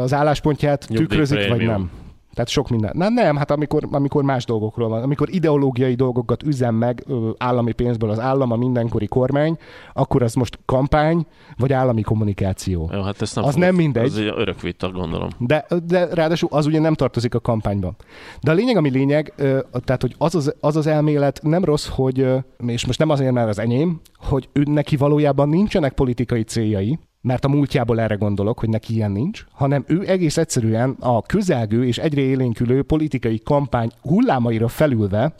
[0.02, 1.90] az álláspontját tükrözik, vagy Nyugdíjprémium.
[1.90, 2.04] nem.
[2.36, 2.90] Tehát sok minden.
[2.94, 7.72] Na nem, hát amikor, amikor más dolgokról van, amikor ideológiai dolgokat üzem meg ö, állami
[7.72, 9.56] pénzből az állam, a mindenkori kormány,
[9.92, 11.26] akkor az most kampány,
[11.58, 12.90] vagy állami kommunikáció.
[12.92, 14.04] Jó, hát ezt nem Az fogok- nem mindegy.
[14.04, 15.28] Ez örök vita, gondolom.
[15.38, 17.96] De, de ráadásul az ugye nem tartozik a kampányban.
[18.40, 21.88] De a lényeg, ami lényeg, ö, tehát, hogy az az, az, az elmélet nem rossz,
[21.88, 26.42] hogy, ö, és most nem azért, mert az enyém, hogy ő neki valójában nincsenek politikai
[26.42, 31.22] céljai, mert a múltjából erre gondolok, hogy neki ilyen nincs, hanem ő egész egyszerűen a
[31.22, 35.34] közelgő és egyre élénkülő politikai kampány hullámaira felülve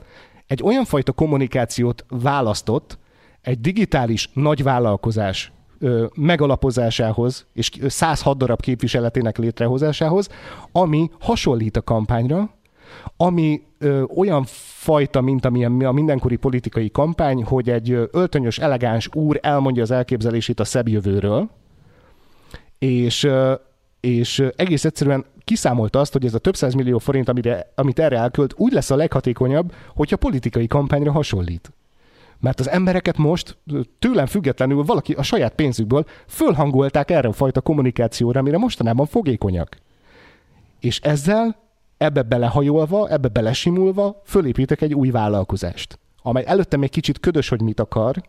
[0.46, 2.98] egy olyan fajta kommunikációt választott,
[3.40, 10.28] egy digitális nagyvállalkozás ö, megalapozásához és 106 darab képviseletének létrehozásához,
[10.72, 12.50] ami hasonlít a kampányra,
[13.16, 14.44] ami ö, olyan
[14.78, 20.60] fajta, mint amilyen a mindenkori politikai kampány, hogy egy öltönyös, elegáns úr elmondja az elképzelését
[20.60, 21.50] a szebb jövőről,
[22.78, 23.28] és,
[24.00, 28.16] és egész egyszerűen kiszámolta azt, hogy ez a több száz millió forint, amire, amit erre
[28.16, 31.72] elkölt, úgy lesz a leghatékonyabb, hogyha politikai kampányra hasonlít.
[32.40, 33.56] Mert az embereket most
[33.98, 39.76] tőlem függetlenül valaki a saját pénzükből fölhangolták erre a fajta kommunikációra, amire mostanában fogékonyak.
[40.80, 41.56] És ezzel
[41.96, 47.80] ebbe belehajolva, ebbe belesimulva fölépítek egy új vállalkozást, amely előtte még kicsit ködös, hogy mit
[47.80, 48.22] akar,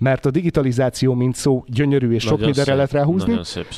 [0.00, 3.32] mert a digitalizáció, mint szó, gyönyörű és sok Nagyon mindenre szép, lehet ráhúzni,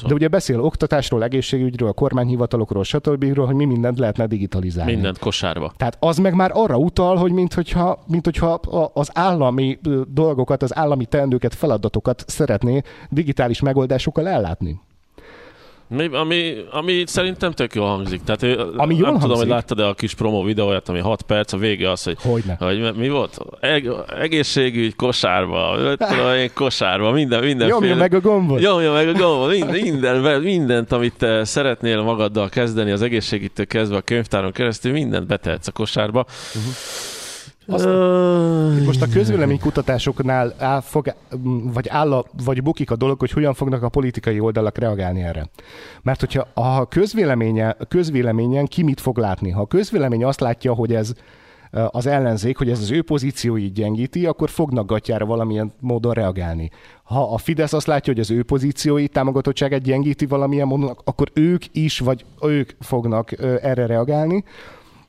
[0.06, 4.92] de ugye beszél oktatásról, egészségügyről, a kormányhivatalokról, stb., hogy mi mindent lehetne digitalizálni.
[4.92, 5.72] Mindent kosárba.
[5.76, 10.62] Tehát az meg már arra utal, hogy mint hogyha, mint hogyha a- az állami dolgokat,
[10.62, 12.80] az állami teendőket, feladatokat szeretné
[13.10, 14.80] digitális megoldásokkal ellátni.
[15.96, 18.22] Mi, ami, ami szerintem tök jól hangzik.
[18.24, 19.36] Tehát, ő- Ami jól nem tudom, hangzik?
[19.36, 22.56] hogy láttad e a kis promo videóját, ami 6 perc, a vége az, hogy, Hogyne.
[22.58, 23.38] hogy mi volt?
[23.60, 25.76] Eg, egészségügy kosárba,
[26.10, 27.78] tudom én, kosárba, minden, mindenféle.
[27.80, 28.60] Nyomja meg a gombot.
[28.60, 33.96] Nyomja meg a gombot, minden, minden, mindent, amit te szeretnél magaddal kezdeni, az egészségügytől kezdve
[33.96, 36.24] a könyvtáron keresztül, mindent betehetsz a kosárba.
[36.54, 36.72] Uh-huh.
[37.66, 37.86] Azt-
[38.86, 41.14] Most a közvéleménykutatásoknál áll, fog,
[41.72, 45.48] vagy áll a, vagy bukik a dolog, hogy hogyan fognak a politikai oldalak reagálni erre.
[46.02, 49.50] Mert hogyha a közvéleménye, közvéleményen ki mit fog látni?
[49.50, 51.12] Ha a közvélemény azt látja, hogy ez
[51.90, 56.70] az ellenzék, hogy ez az ő pozícióit gyengíti, akkor fognak gatyára valamilyen módon reagálni.
[57.02, 61.62] Ha a Fidesz azt látja, hogy az ő pozícióit, támogatottságát gyengíti valamilyen módon, akkor ők
[61.72, 64.44] is, vagy ők fognak erre reagálni.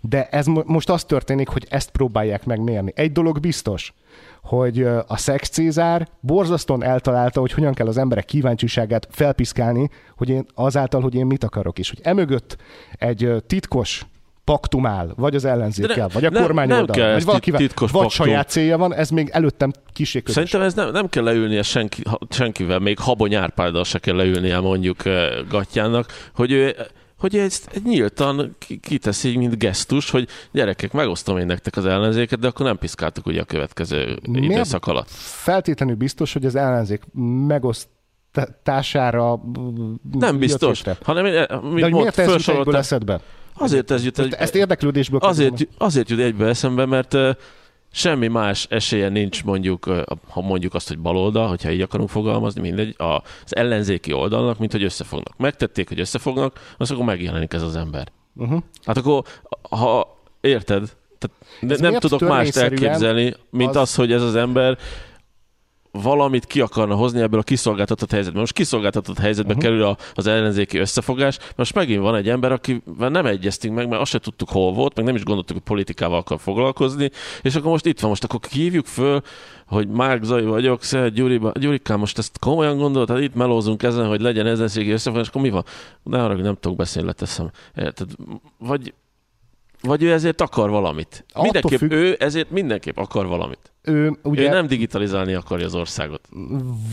[0.09, 2.91] De ez mo- most az történik, hogy ezt próbálják megmérni.
[2.95, 3.93] Egy dolog biztos,
[4.41, 10.45] hogy a Szex Cézár borzasztóan eltalálta, hogy hogyan kell az emberek kíváncsiságát felpiszkálni, hogy én
[10.55, 12.57] azáltal, hogy én mit akarok, és hogy emögött
[12.97, 14.05] egy titkos
[14.43, 17.91] paktum áll, vagy az ellenzékkel, vagy a nem- kormány nem oldal, kell vagy valakivel, titkos
[17.91, 18.25] vagy paktum.
[18.25, 20.33] saját célja van, ez még előttem kisé közös.
[20.33, 25.03] Szerintem ez nem, nem kell leülnie senki, senkivel, még Habony Árpáddal se kell leülnie mondjuk
[25.49, 26.75] Gattyának, hogy ő
[27.23, 32.47] hogy ezt nyíltan ki- kiteszi mint gesztus, hogy gyerekek, megosztom én nektek az ellenzéket, de
[32.47, 34.51] akkor nem piszkáltuk ugye a következő Miért?
[34.51, 35.07] időszak alatt.
[35.19, 37.01] Feltétlenül biztos, hogy az ellenzék
[37.47, 39.39] megosztására
[40.11, 43.21] Nem biztos, hanem én, eh, De mint hogy miért ez egyből eszedbe?
[43.53, 47.31] azért ez jut egy, Ezt érdeklődésből azért, azért jut egybe eszembe, mert ö,
[47.95, 49.85] semmi más esélye nincs mondjuk,
[50.29, 54.83] ha mondjuk azt, hogy baloldal, hogyha így akarunk fogalmazni, mindegy, az ellenzéki oldalnak, mint hogy
[54.83, 55.37] összefognak.
[55.37, 58.11] Megtették, hogy összefognak, az akkor megjelenik ez az ember.
[58.35, 58.61] Uh-huh.
[58.85, 59.23] Hát akkor,
[59.69, 63.75] ha érted, tehát ne, nem tudok mást elképzelni, mint az...
[63.75, 64.77] az, hogy ez az ember
[66.01, 68.39] valamit ki akarna hozni ebből a kiszolgáltatott helyzetből.
[68.39, 69.69] Most kiszolgáltatott helyzetbe uh-huh.
[69.69, 71.37] kerül a, az ellenzéki összefogás.
[71.55, 74.95] Most megint van egy ember, akivel nem egyeztünk meg, mert azt se tudtuk, hol volt,
[74.95, 77.09] meg nem is gondoltuk, hogy politikával akar foglalkozni,
[77.41, 79.21] és akkor most itt van, most akkor hívjuk föl,
[79.67, 84.07] hogy Márk Zai vagyok, Szeret Gyuriba, Gyurikám, most ezt komolyan gondolod, hát itt melózunk ezen,
[84.07, 85.65] hogy legyen ellenzéki összefogás, akkor mi van?
[86.03, 87.51] Ne arra, hogy nem tudok beszélni, leteszem.
[87.75, 88.09] Érted?
[88.57, 88.93] Vagy
[89.87, 91.25] vagy ő ezért akar valamit.
[91.29, 93.71] Attól Mindenképp, függ- ő ezért mindenképp akar valamit.
[93.81, 94.43] Ő Ugye?
[94.43, 96.21] Ő nem digitalizálni akarja az országot.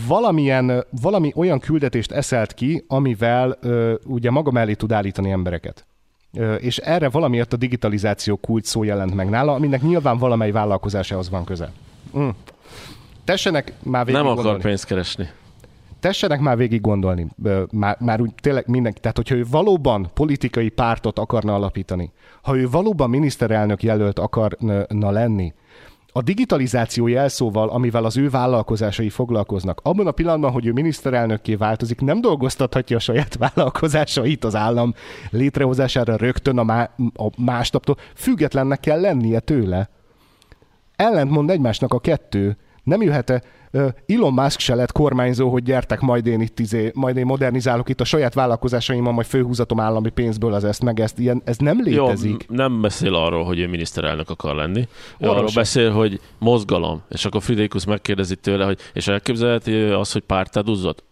[0.07, 5.85] valamilyen, valami olyan küldetést eszelt ki, amivel ö, ugye maga mellé tud állítani embereket.
[6.33, 11.29] Ö, és erre valamiért a digitalizáció kult szó jelent meg nála, aminek nyilván valamely vállalkozásához
[11.29, 11.71] van köze.
[12.17, 12.29] Mm.
[13.23, 14.63] Tessenek már végig nem akar gondolni.
[14.63, 15.29] pénzt keresni.
[16.01, 17.27] Tessenek már végig gondolni,
[17.71, 22.11] már, már úgy tényleg mindenki, tehát hogyha ő valóban politikai pártot akarna alapítani,
[22.41, 25.53] ha ő valóban miniszterelnök jelölt akarna lenni,
[26.13, 32.01] a digitalizáció jelszóval, amivel az ő vállalkozásai foglalkoznak, abban a pillanatban, hogy ő miniszterelnökké változik,
[32.01, 34.93] nem dolgoztathatja a saját vállalkozásait az állam
[35.29, 39.89] létrehozására rögtön a, má, a másnaptól, függetlennek kell lennie tőle
[40.95, 42.57] ellentmond egymásnak a kettő.
[42.83, 43.47] Nem jöhet-e ö,
[44.07, 48.01] Elon Musk se lett kormányzó, hogy gyertek, majd én itt izé, majd én modernizálok itt
[48.01, 52.05] a saját vállalkozásaimmal, majd főhúzatom állami pénzből az ezt, meg ezt, ilyen, ez nem Jó,
[52.05, 52.47] létezik.
[52.47, 54.87] m- nem beszél arról, hogy ő miniszterelnök akar lenni.
[55.19, 55.53] Ő Arról sem.
[55.55, 57.01] beszél, hogy mozgalom.
[57.09, 61.03] És akkor Friderikus megkérdezi tőle, hogy és elképzelheti az, hogy pártád uzzott?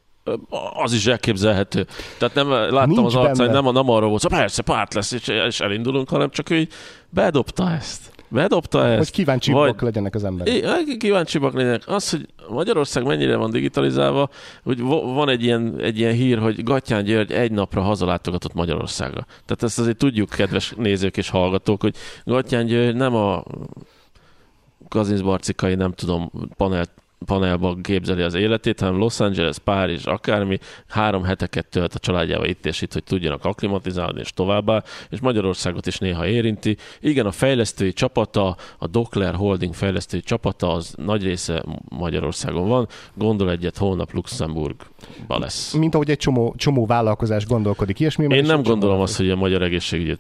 [0.84, 1.86] Az is elképzelhető.
[2.18, 5.28] Tehát nem láttam Nincs az arcán, nem, nem arról volt, hogy persze párt lesz, és,
[5.28, 6.72] és elindulunk, hanem csak ő így
[7.10, 8.09] bedobta ezt.
[8.30, 8.98] Bedobta ezt.
[8.98, 10.84] Hogy kíváncsibbak legyenek az emberek.
[10.98, 11.84] Kíváncsibbak legyenek.
[11.86, 14.30] Az, hogy Magyarország mennyire van digitalizálva,
[14.64, 19.26] hogy van egy ilyen, egy ilyen hír, hogy Gattyán György egy napra hazalátogatott Magyarországra.
[19.26, 23.44] Tehát ezt azért tudjuk, kedves nézők és hallgatók, hogy Gattyán György nem a
[24.88, 26.86] Kazinszbarcikai, nem tudom, panel,
[27.26, 32.66] panelban képzeli az életét, hanem Los Angeles, Párizs, akármi, három heteket tölt a családjával itt
[32.66, 36.78] és itt, hogy tudjanak akklimatizálni és továbbá, és Magyarországot is néha érinti.
[37.00, 43.52] Igen, a fejlesztői csapata, a Dockler Holding fejlesztői csapata, az nagy része Magyarországon van, gondol
[43.52, 45.74] egyet, holnap Luxemburgba lesz.
[45.74, 48.36] Mint ahogy egy csomó, csomó vállalkozás gondolkodik ilyesmi.
[48.36, 50.20] Én nem gondolom azt, hogy a magyar egészségügyet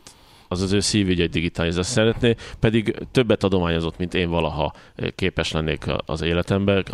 [0.51, 4.73] az az ő szívügy, hogy digitalizálni szeretné, pedig többet adományozott, mint én valaha
[5.15, 6.85] képes lennék az életemben.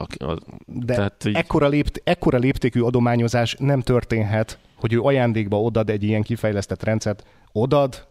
[0.66, 1.36] De Tehát így...
[1.36, 7.24] ekkora, lépt, ekkora léptékű adományozás nem történhet, hogy ő ajándékba odad egy ilyen kifejlesztett rendszert,
[7.52, 8.08] odad,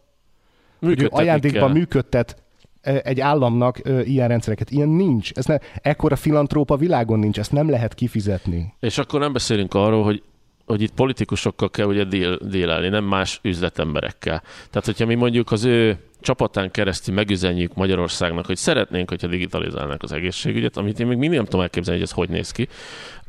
[0.81, 1.73] hogy ő ajándékba kell.
[1.73, 2.43] működtet
[2.81, 4.71] egy államnak ilyen rendszereket.
[4.71, 5.31] Ilyen nincs.
[5.35, 8.75] Ez ne, ekkora filantrópa világon nincs, ezt nem lehet kifizetni.
[8.81, 10.23] És akkor nem beszélünk arról, hogy
[10.67, 14.41] hogy itt politikusokkal kell ugye dél, délelni, nem más üzletemberekkel.
[14.41, 20.13] Tehát, hogyha mi mondjuk az ő csapatán keresztül megüzenjük Magyarországnak, hogy szeretnénk, hogyha digitalizálnák az
[20.13, 22.69] egészségügyet, amit én még mindig nem tudom elképzelni, hogy ez hogy néz ki,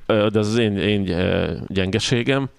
[0.05, 1.03] de az az én, én
[1.67, 2.49] gyengeségem,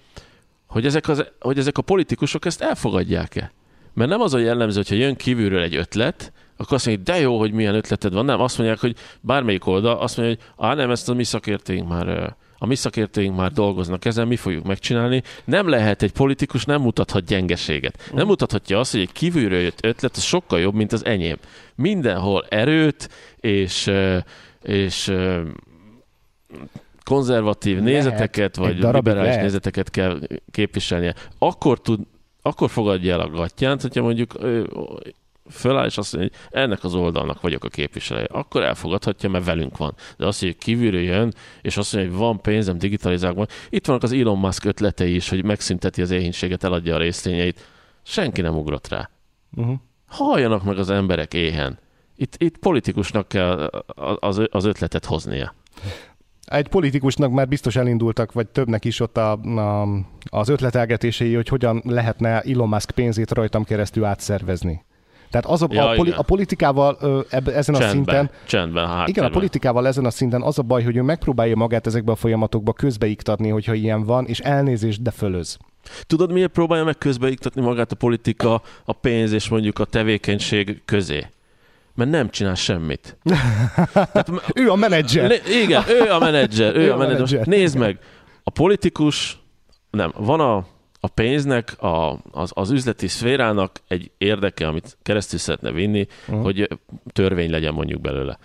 [0.67, 3.51] hogy ezek, az, hogy ezek a politikusok ezt elfogadják-e.
[3.93, 7.39] Mert nem az a jellemző, hogyha jön kívülről egy ötlet, akkor azt mondják, de jó,
[7.39, 8.25] hogy milyen ötleted van.
[8.25, 11.87] Nem, azt mondják, hogy bármelyik oldal, azt mondja, hogy á, nem, ezt a mi szakértőink
[11.87, 15.23] már a mi szakértőink már dolgoznak ezen, mi fogjuk megcsinálni.
[15.45, 18.09] Nem lehet egy politikus, nem mutathat gyengeséget.
[18.13, 21.37] Nem mutathatja azt, hogy egy kívülről jött ötlet, az sokkal jobb, mint az enyém.
[21.75, 23.91] Mindenhol erőt és,
[24.63, 25.13] és
[27.03, 29.41] konzervatív lehet, nézeteket, vagy liberális lehet.
[29.41, 30.19] nézeteket kell
[30.51, 31.15] képviselnie.
[31.37, 31.99] Akkor tud,
[32.41, 34.33] akkor fogadja el a gatyánt, hogyha mondjuk
[35.49, 39.77] föláll, és azt mondja, hogy ennek az oldalnak vagyok a képviselője, akkor elfogadhatja, mert velünk
[39.77, 39.95] van.
[40.17, 44.11] De azt, hogy kívülről jön, és azt mondja, hogy van pénzem digitalizálban, itt vannak az
[44.11, 47.65] Elon Musk ötletei is, hogy megszünteti az éhénységet, eladja a részvényeit.
[48.03, 49.09] Senki nem ugrott rá.
[49.55, 49.75] Uh-huh.
[50.07, 51.79] Halljanak meg az emberek éhen.
[52.15, 53.69] Itt, itt politikusnak kell
[54.19, 55.53] az, az ötletet hoznia.
[56.45, 59.87] Egy politikusnak már biztos elindultak, vagy többnek is ott a, a,
[60.29, 64.85] az ötletelgetései, hogy hogyan lehetne Elon Musk pénzét rajtam keresztül átszervezni.
[65.29, 68.29] Tehát az a, ja, a, poli, a politikával ö, eb, ezen csendben, a szinten...
[68.45, 71.87] Csendben, hát Igen, a politikával ezen a szinten az a baj, hogy ő megpróbálja magát
[71.87, 75.57] ezekbe a folyamatokba közbeiktatni, hogyha ilyen van, és elnézést, de fölöz.
[76.01, 81.27] Tudod, miért próbálja meg közbeiktatni magát a politika, a pénz és mondjuk a tevékenység közé?
[81.97, 83.17] mert nem csinál semmit.
[83.93, 85.31] Tehát, ő a menedzser.
[85.63, 86.75] Igen, ő a menedzser.
[86.75, 87.17] Ő, ő a menedzser.
[87.17, 87.45] menedzser.
[87.45, 87.99] Nézd meg,
[88.43, 89.39] a politikus,
[89.91, 90.65] nem, van a
[91.07, 96.43] a pénznek, a, az, az üzleti szférának egy érdeke, amit keresztül szeretne vinni, uh-huh.
[96.43, 96.69] hogy
[97.13, 98.37] törvény legyen mondjuk belőle.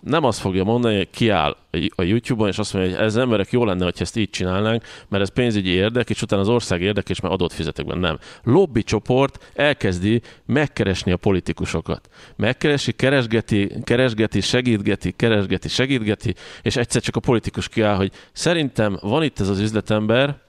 [0.00, 1.56] Nem azt fogja mondani, hogy kiáll
[1.94, 5.22] a YouTube-on, és azt mondja, hogy ez emberek jó lenne, hogy ezt így csinálnánk, mert
[5.22, 8.00] ez pénzügyi érdek, és utána az ország érdek, és már adott fizetek benne.
[8.00, 8.18] Nem.
[8.42, 12.08] Lobby csoport elkezdi megkeresni a politikusokat.
[12.36, 19.22] Megkeresi, keresgeti, keresgeti, segítgeti, keresgeti, segítgeti, és egyszer csak a politikus kiáll, hogy szerintem van
[19.22, 20.44] itt ez az üzletember,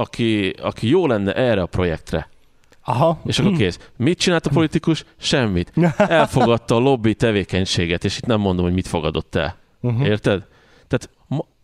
[0.00, 2.28] aki, aki jó lenne erre a projektre.
[2.84, 3.20] Aha.
[3.24, 3.90] És akkor kész.
[3.96, 5.04] Mit csinált a politikus?
[5.16, 5.72] Semmit.
[5.96, 9.56] Elfogadta a lobby tevékenységet, és itt nem mondom, hogy mit fogadott el.
[9.80, 10.06] Uh-huh.
[10.06, 10.46] Érted?
[10.88, 11.10] Tehát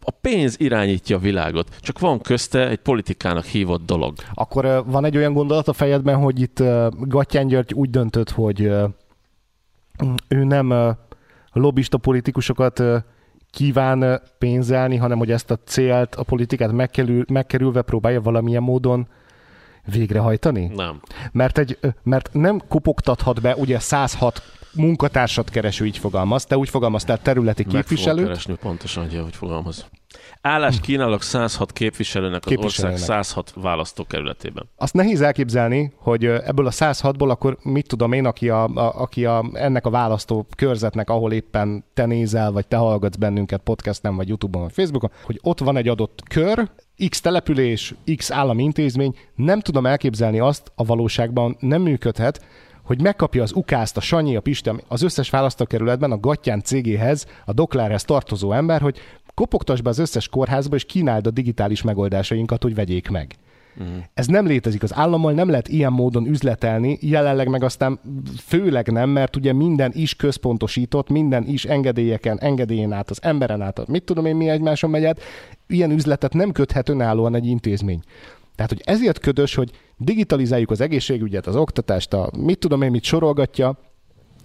[0.08, 4.14] a pénz irányítja a világot, csak van közte egy politikának hívott dolog.
[4.34, 6.62] Akkor van egy olyan gondolat a fejedben, hogy itt
[7.00, 8.60] Gattyán György úgy döntött, hogy
[10.28, 10.96] ő nem
[11.52, 12.82] lobbista politikusokat
[13.56, 19.06] kíván pénzelni, hanem hogy ezt a célt, a politikát megkerül, megkerülve próbálja valamilyen módon
[19.84, 20.70] végrehajtani?
[20.74, 21.00] Nem.
[21.32, 24.42] Mert, egy, mert nem kopogtathat be, ugye 106
[24.76, 28.22] munkatársat kereső így fogalmaz, te úgy fogalmaztál területi képviselő.
[28.22, 29.86] Keresni pontosan, hogy fogalmaz.
[30.40, 34.68] Állást kínálok 106 képviselőnek az ország 106 választókerületében.
[34.76, 39.24] Azt nehéz elképzelni, hogy ebből a 106-ból akkor mit tudom én, aki, a, a, aki
[39.24, 44.28] a, ennek a választó körzetnek, ahol éppen te nézel, vagy te hallgatsz bennünket podcasten, vagy
[44.28, 46.68] Youtube-on, vagy Facebookon, hogy ott van egy adott kör,
[47.08, 52.44] X település, X állami intézmény, nem tudom elképzelni azt, a valóságban nem működhet,
[52.86, 57.52] hogy megkapja az ukászt a Sanyi, a Pisti, az összes választókerületben a Gattyán cégéhez, a
[57.52, 58.98] Doklárhez tartozó ember, hogy
[59.34, 63.36] kopogtass be az összes kórházba, és kínáld a digitális megoldásainkat, hogy vegyék meg.
[63.78, 63.96] Uh-huh.
[64.14, 64.82] Ez nem létezik.
[64.82, 68.00] Az állammal nem lehet ilyen módon üzletelni, jelenleg meg aztán
[68.46, 73.86] főleg nem, mert ugye minden is központosított, minden is engedélyeken, engedélyen át, az emberen át,
[73.86, 75.20] mit tudom én, mi egymáson megy át.
[75.66, 78.00] Ilyen üzletet nem köthet önállóan egy intézmény.
[78.56, 83.04] Tehát, hogy ezért ködös, hogy digitalizáljuk az egészségügyet, az oktatást, a mit tudom én, mit
[83.04, 83.78] sorolgatja,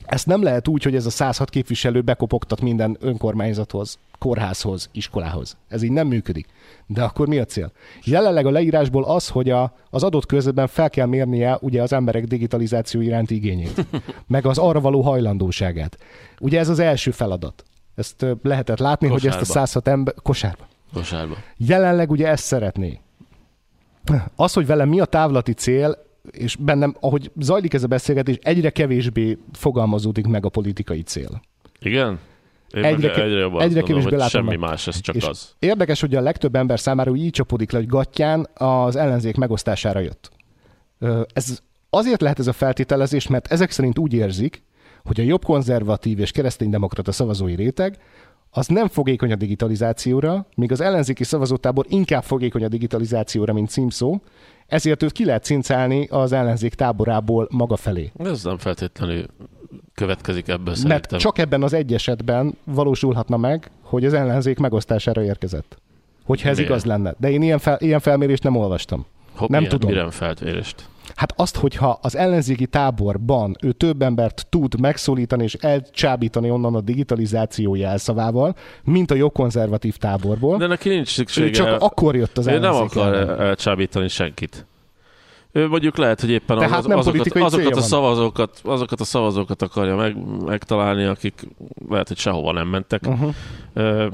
[0.06, 5.58] ezt nem lehet úgy, hogy ez a 106 képviselő bekopogtat minden önkormányzathoz, kórházhoz, iskolához.
[5.68, 6.48] Ez így nem működik.
[6.88, 7.72] De akkor mi a cél?
[8.04, 12.24] Jelenleg a leírásból az, hogy a, az adott körzetben fel kell mérnie ugye az emberek
[12.24, 13.86] digitalizáció iránti igényét,
[14.28, 15.98] meg az arra való hajlandóságát.
[16.40, 17.64] Ugye ez az első feladat.
[17.96, 19.36] Ezt lehetett látni, Kosárba.
[19.36, 20.14] hogy ezt a 106 ember...
[20.24, 20.68] Kosárba.
[20.94, 21.36] Kosárba.
[21.58, 23.00] Jelenleg ugye ezt szeretné.
[24.36, 25.98] Az, hogy velem mi a távlati cél,
[26.32, 31.42] és bennem, ahogy zajlik ez a beszélgetés, egyre kevésbé fogalmazódik meg a politikai cél.
[31.80, 32.20] Igen?
[32.74, 34.60] Én egyre, egyre, jobban egyre kevésbé látom semmi meg.
[34.60, 35.56] más, ez csak és az.
[35.60, 40.00] Érdekes, hogy a legtöbb ember számára úgy így csapódik le, hogy Gattyán az ellenzék megosztására
[40.00, 40.32] jött.
[41.34, 41.62] Ez
[41.94, 44.64] Azért lehet ez a feltételezés, mert ezek szerint úgy érzik,
[45.04, 47.98] hogy a jobb konzervatív és kereszténydemokrata szavazói réteg
[48.52, 54.22] az nem fogékony a digitalizációra, míg az ellenzéki szavazótábor inkább fogékony a digitalizációra, mint címszó,
[54.68, 58.12] ezért őt ki lehet cincálni az ellenzék táborából maga felé.
[58.18, 59.26] Ez nem feltétlenül
[59.94, 61.02] következik ebből szerintem.
[61.10, 65.78] Mert csak ebben az egy esetben valósulhatna meg, hogy az ellenzék megosztására érkezett.
[66.24, 66.72] Hogyha ez Miért?
[66.72, 67.16] igaz lenne.
[67.18, 69.06] De én ilyen, fel, ilyen felmérést nem olvastam.
[69.36, 69.90] Hopp, nem milyen, tudom.
[69.96, 70.90] Mire feltvérést?
[71.16, 76.82] Hát azt, hogyha az ellenzéki táborban ő több embert tud megszólítani és elcsábítani onnan a
[76.82, 81.50] digitalizáció jelszavával, mint a jogkonzervatív táborból, De neki nincs ő szüksége.
[81.52, 83.40] csak akkor jött az ő nem ellenzék akar ellen.
[83.42, 84.66] elcsábítani senkit.
[85.52, 89.62] Ő mondjuk lehet, hogy éppen Tehát az, nem azokat, azokat, a szavazókat, azokat a szavazókat
[89.62, 91.48] akarja meg, megtalálni, akik
[91.90, 93.02] lehet, hogy sehova nem mentek.
[93.08, 93.34] Uh-huh.
[93.74, 94.08] Ö,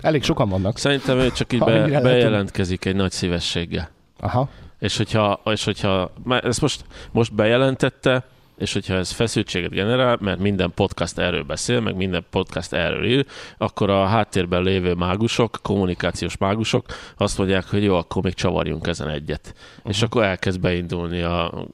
[0.00, 0.78] Elég sokan vannak.
[0.78, 3.90] Szerintem ő csak így be, bejelentkezik egy nagy szívességgel.
[4.20, 4.48] Aha.
[4.82, 8.24] És hogyha, és hogyha már ezt most, most bejelentette,
[8.58, 13.26] és hogyha ez feszültséget generál, mert minden podcast erről beszél, meg minden podcast erről ír,
[13.58, 19.08] akkor a háttérben lévő mágusok, kommunikációs mágusok azt mondják, hogy jó, akkor még csavarjunk ezen
[19.08, 19.54] egyet.
[19.54, 19.92] Uh-huh.
[19.92, 21.66] És akkor elkezd beindulni a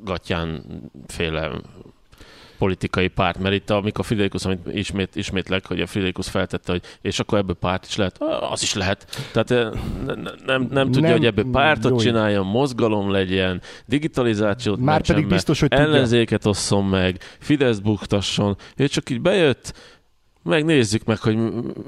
[0.00, 0.64] gatyán
[1.06, 1.50] féle
[2.60, 7.18] politikai párt, mert itt amikor Friderikus, amit ismét, ismétlek, hogy a Friderikus feltette, hogy és
[7.18, 8.18] akkor ebből párt is lehet,
[8.50, 9.28] az is lehet.
[9.32, 11.96] Tehát eh, ne- ne- nem, nem tudja, Nem, hogy ebből pártot jó.
[11.96, 15.84] csináljon, mozgalom legyen, digitalizációt Már mentsen pedig biztos, hogy tudja.
[15.84, 19.74] ellenzéket osszon meg, Fidesz buktasson, ő csak így bejött,
[20.42, 21.38] megnézzük meg, hogy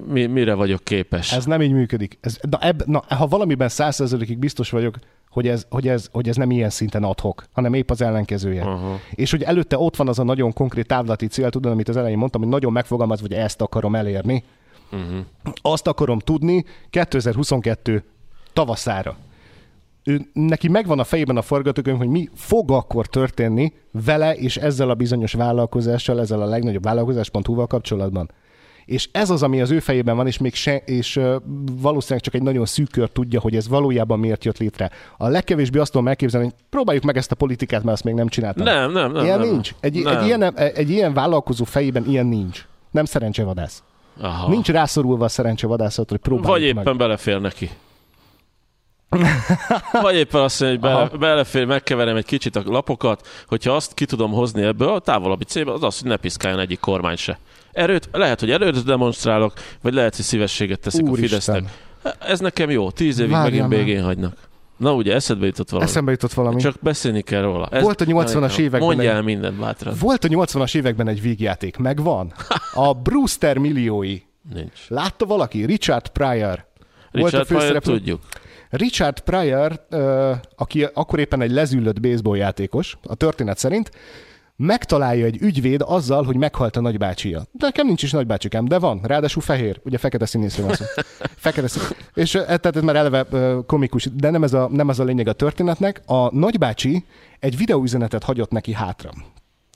[0.06, 1.32] mi, mire vagyok képes.
[1.32, 2.18] Ez nem így működik.
[2.20, 4.96] Ez, na, ebb, na, ha valamiben százszerzelékig biztos vagyok,
[5.32, 8.62] hogy ez, hogy, ez, hogy ez nem ilyen szinten adhok, hanem épp az ellenkezője.
[8.62, 8.98] Aha.
[9.10, 12.18] És hogy előtte ott van az a nagyon konkrét távlati cél, tudod, amit az elején
[12.18, 14.44] mondtam, hogy nagyon megfogalmazva, hogy ezt akarom elérni.
[14.92, 15.24] Uh-huh.
[15.62, 18.04] Azt akarom tudni 2022
[18.52, 19.16] tavaszára.
[20.04, 24.90] Ő, neki megvan a fejében a forgatókönyv, hogy mi fog akkor történni vele és ezzel
[24.90, 28.30] a bizonyos vállalkozással, ezzel a legnagyobb vállalkozás.hu-val kapcsolatban.
[28.84, 31.20] És ez az, ami az ő fejében van, és még se, és
[31.72, 34.90] valószínűleg csak egy nagyon szűk kör tudja, hogy ez valójában miért jött létre.
[35.18, 38.28] A legkevésbé azt tudom elképzelni, hogy próbáljuk meg ezt a politikát, mert azt még nem
[38.28, 38.64] csináltam.
[38.64, 39.24] Nem, nem, nem.
[39.24, 39.48] ilyen nem.
[39.48, 39.74] nincs.
[39.80, 40.16] Egy, nem.
[40.16, 42.66] egy, ilyen, egy ilyen vállalkozó fejében ilyen nincs.
[42.90, 43.82] Nem szerencsevadász.
[44.20, 44.48] Aha.
[44.48, 46.96] Nincs rászorulva a szerencsevadászat, hogy próbáljuk Vagy éppen meg.
[46.96, 47.70] belefér neki.
[50.02, 51.16] Vagy éppen azt mondja, hogy bele, Aha.
[51.16, 55.72] belefér, megkeverem egy kicsit a lapokat, hogyha azt ki tudom hozni ebből a távolabbi célba,
[55.72, 57.38] az az, hogy ne piszkáljon egyik kormány se.
[57.72, 59.52] Erőt, lehet, hogy erőt demonstrálok,
[59.82, 61.40] vagy lehet, hogy szívességet teszek a Úristen.
[61.40, 62.18] Fidesznek.
[62.18, 64.36] Ez nekem jó, tíz évig Várjál megint végén hagynak.
[64.76, 65.88] Na ugye, eszedbe jutott valami.
[65.88, 66.60] Eszembe jutott valami.
[66.60, 67.68] Csak beszélni kell róla.
[67.80, 69.94] Volt a 80-as években Mondj egy- mindent bátran.
[70.00, 72.32] Volt a 80-as években egy vígjáték, megvan.
[72.74, 74.18] A Brewster milliói.
[74.54, 74.80] Nincs.
[74.88, 75.64] Látta valaki?
[75.64, 76.48] Richard Pryor.
[76.48, 76.64] Volt
[77.12, 77.92] a Richard Pryor főszereplő.
[77.94, 78.20] tudjuk.
[78.72, 79.86] Richard Pryor,
[80.56, 83.90] aki akkor éppen egy lezüllött baseball játékos, a történet szerint,
[84.56, 87.38] megtalálja egy ügyvéd azzal, hogy meghalt a nagybácsia.
[87.38, 89.00] De nekem nincs is nagybácsikám, de van.
[89.02, 89.80] Ráadásul fehér.
[89.84, 90.84] Ugye fekete színészről van szó.
[91.36, 91.82] Fekete szín...
[92.14, 93.26] És ö, tehát ez már eleve
[93.66, 96.02] komikus, de nem ez, a, nem ez a lényeg a történetnek.
[96.06, 97.04] A nagybácsi
[97.38, 99.10] egy videóüzenetet hagyott neki hátra,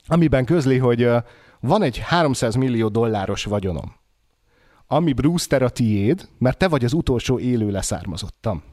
[0.07, 1.09] amiben közli, hogy
[1.59, 3.95] van egy 300 millió dolláros vagyonom,
[4.87, 8.63] ami Brewster a tiéd, mert te vagy az utolsó élő leszármazottam.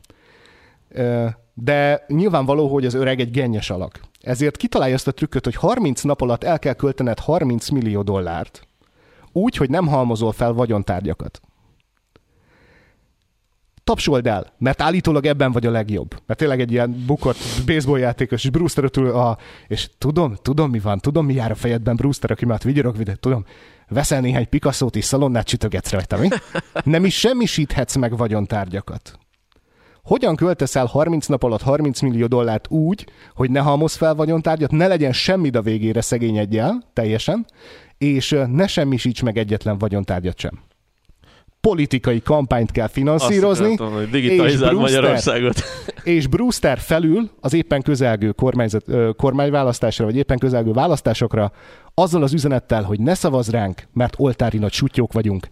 [1.54, 4.00] De nyilvánvaló, hogy az öreg egy gennyes alak.
[4.20, 8.66] Ezért kitalálja azt a trükköt, hogy 30 nap alatt el kell költened 30 millió dollárt,
[9.32, 11.40] úgy, hogy nem halmozol fel vagyontárgyakat.
[13.84, 16.14] Tapsold el, mert állítólag ebben vagy a legjobb.
[16.26, 17.36] Mert tényleg egy ilyen bukott
[17.66, 19.38] baseballjátékos, és Brewster ott ül a...
[19.68, 23.20] És tudom, tudom mi van, tudom mi jár a fejedben, Brewster, aki már vigyorog videót,
[23.20, 23.44] tudom,
[23.88, 26.28] veszel néhány Picasso-t és szalonnát sütögetsz rajta, mi?
[26.84, 29.18] Nem is semmisíthetsz meg vagyontárgyakat.
[30.04, 34.70] Hogyan költesz el 30 nap alatt 30 millió dollárt úgy, hogy ne halmoz fel vagyontárgyat,
[34.70, 37.46] ne legyen semmid a végére szegényedj el, teljesen,
[37.98, 40.58] és ne semmisíts meg egyetlen vagyontárgyat sem.
[41.60, 45.62] Politikai kampányt kell Azt finanszírozni, akartam, hogy digitalizáld és Brewster- Magyarországot.
[46.16, 48.84] és Brewster felül az éppen közelgő kormányzat,
[49.16, 51.52] kormányválasztásra, vagy éppen közelgő választásokra
[51.94, 55.48] azzal az üzenettel, hogy ne szavaz ránk, mert oltári nagy sutyók vagyunk.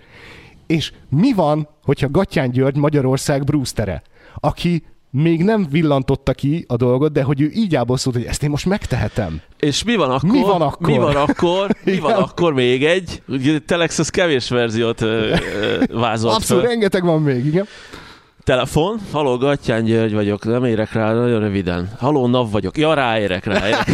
[0.66, 4.02] És mi van, hogyha Gattyán György Magyarország Brewstere,
[4.34, 8.50] aki még nem villantotta ki a dolgot, de hogy ő így áboszult, hogy ezt én
[8.50, 9.40] most megtehetem.
[9.58, 10.30] És mi van akkor?
[10.30, 10.88] Mi van akkor?
[10.88, 11.70] Mi van akkor?
[11.84, 13.22] Mi van akkor még egy?
[13.28, 16.72] Ugye Telex az kevés verziót ö, ö, vázolt Abszolút, fel.
[16.72, 17.66] rengeteg van még, igen.
[18.44, 21.90] Telefon, haló Gattyán György vagyok, nem érek rá, nagyon röviden.
[21.98, 23.66] Haló NAV vagyok, ja ráérek rá.
[23.66, 23.84] Érek.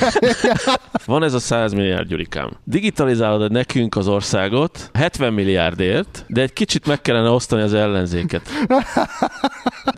[1.07, 2.51] Van ez a 100 milliárd gyurikám.
[2.65, 8.43] Digitalizálod nekünk az országot 70 milliárdért, de egy kicsit meg kellene osztani az ellenzéket.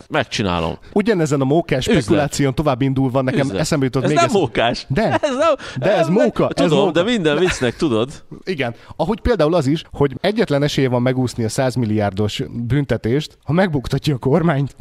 [0.09, 0.77] Megcsinálom.
[0.93, 3.59] Ugyanezen a mókás spekuláción tovább indulva nekem Üzlet.
[3.59, 4.33] eszembe jutott Ez még nem ez...
[4.33, 4.85] mókás.
[4.87, 5.03] De.
[5.21, 6.91] Ez nem, De ez móka, ez Tudom, móka.
[6.91, 8.09] de minden viccnek tudod.
[8.43, 8.75] Igen.
[8.95, 14.15] Ahogy például az is, hogy egyetlen esélye van megúszni a 100 milliárdos büntetést, ha megbuktatja
[14.15, 14.75] a kormányt.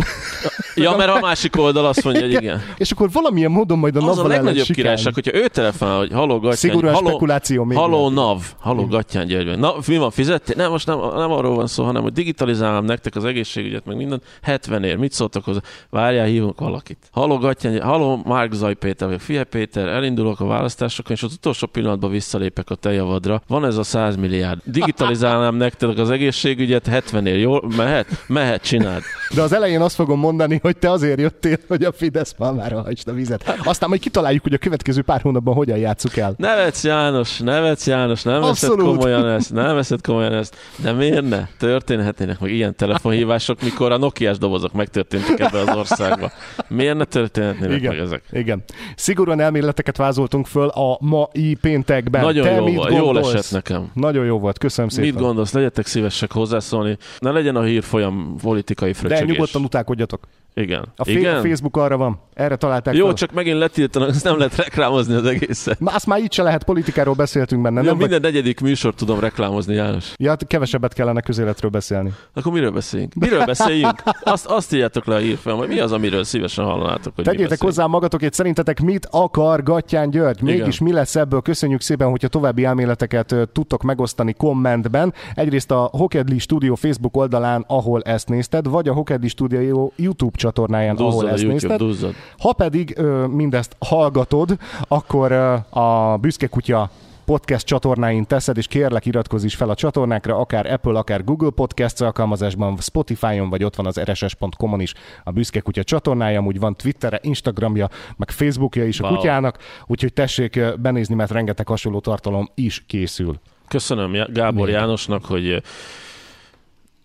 [0.75, 2.63] Ja, mert a másik oldal azt mondja, hogy igen.
[2.77, 6.13] És akkor valamilyen módon majd a Az a NAV-val legnagyobb királyság, hogyha ő telefonál, hogy
[6.13, 8.09] haló Gattyán, Szigorúan haló, spekuláció még haló.
[8.09, 9.59] NAV, haló Gattyán György.
[9.59, 10.55] Na, mi van, fizettél?
[10.57, 14.23] Nem, most nem, nem arról van szó, hanem hogy digitalizálom nektek az egészségügyet, meg mindent
[14.43, 14.97] 70 ér.
[14.97, 15.61] Mit szóltak hozzá?
[15.91, 16.99] Várjál, hívunk valakit.
[17.13, 21.33] Haló Gattyán György, haló Márk Zaj Péter, vagy Fie Péter, elindulok a választásokon, és az
[21.33, 23.43] utolsó pillanatban visszalépek a te javadra.
[23.49, 24.61] Van ez a 100 milliárd.
[24.65, 27.39] Digitalizálnám nektek az egészségügyet 70 ér.
[27.39, 28.25] Jól mehet?
[28.27, 29.03] Mehet, csináld.
[29.35, 33.09] De az elején azt fogom mondani, hogy te azért jöttél, hogy a Fidesz malmára hagyd
[33.09, 33.55] a vizet.
[33.65, 36.35] Aztán majd kitaláljuk, hogy a következő pár hónapban hogyan játsszuk el.
[36.37, 38.97] Nevetsz János, nevetsz János, nem veszed Abszolút.
[38.97, 41.47] komolyan ezt, nem veszed komolyan ezt, de miért ne?
[41.59, 46.31] Történhetnének meg ilyen telefonhívások, mikor a Nokiás dobozok megtörténtek ebbe az országba.
[46.69, 47.95] Miért ne történhetnének Igen.
[47.95, 48.23] meg ezek?
[48.33, 48.63] Igen.
[48.97, 52.23] Szigorúan elméleteket vázoltunk föl a mai péntekben.
[52.23, 53.91] Nagyon Te jó mit volt, jól esett nekem.
[53.95, 55.11] Nagyon jó volt, köszönöm szépen.
[55.11, 55.53] Mit gondolsz?
[55.53, 56.97] Legyetek szívesek hozzászólni.
[57.19, 59.25] Ne legyen a hírfolyam politikai De fröcsögés.
[59.41, 60.29] Nyugodtan utálkodjatok.
[60.55, 60.93] Igen.
[60.97, 61.37] A, Igen?
[61.37, 62.21] a Facebook arra van.
[62.35, 63.15] Erre találták Jó, fel.
[63.15, 65.81] csak megint letiltanak, ezt nem lehet reklámozni az egészet.
[65.81, 67.81] Na, azt már így se lehet, politikáról beszéltünk benne.
[67.81, 68.11] Jó, nem vagy...
[68.11, 70.13] minden negyedik műsort tudom reklámozni, János.
[70.17, 72.13] Ja, kevesebbet kellene közéletről beszélni.
[72.35, 73.15] Akkor miről beszéljünk?
[73.15, 74.03] Miről beszéljünk?
[74.23, 77.87] Azt, azt írjátok le a hírfolyam, hogy mi az, amiről szívesen hallanátok, hogy Tegyétek hozzá
[77.87, 80.43] magatokét, szerintetek mit akar Gattyán György?
[80.43, 81.41] Mégis mi lesz ebből?
[81.41, 85.15] Köszönjük szépen, hogyha további elméleteket tudtok megosztani kommentben.
[85.35, 90.97] Egyrészt a Hokedli Studio Facebook oldalán, ahol ezt nézted, vagy a Hokedli Studio YouTube csatornáján,
[90.97, 91.87] ahol Duzzad a ezt YouTube, nézted.
[91.89, 92.15] duzzad.
[92.39, 94.57] Ha pedig ö, mindezt hallgatod,
[94.89, 96.91] akkor ö, a Büszke Kutya
[97.25, 102.01] podcast csatornáin teszed, és kérlek iratkozz is fel a csatornákra, akár Apple, akár Google Podcast
[102.03, 107.19] alkalmazásban, Spotify-on, vagy ott van az rss.com-on is a Büszke Kutya csatornája, amúgy van Twittere,
[107.23, 109.17] Instagramja, meg Facebookja is a Wow.
[109.17, 113.35] kutyának, úgyhogy tessék benézni, mert rengeteg hasonló tartalom is készül.
[113.69, 114.75] Köszönöm Gábor Még.
[114.75, 115.63] Jánosnak, hogy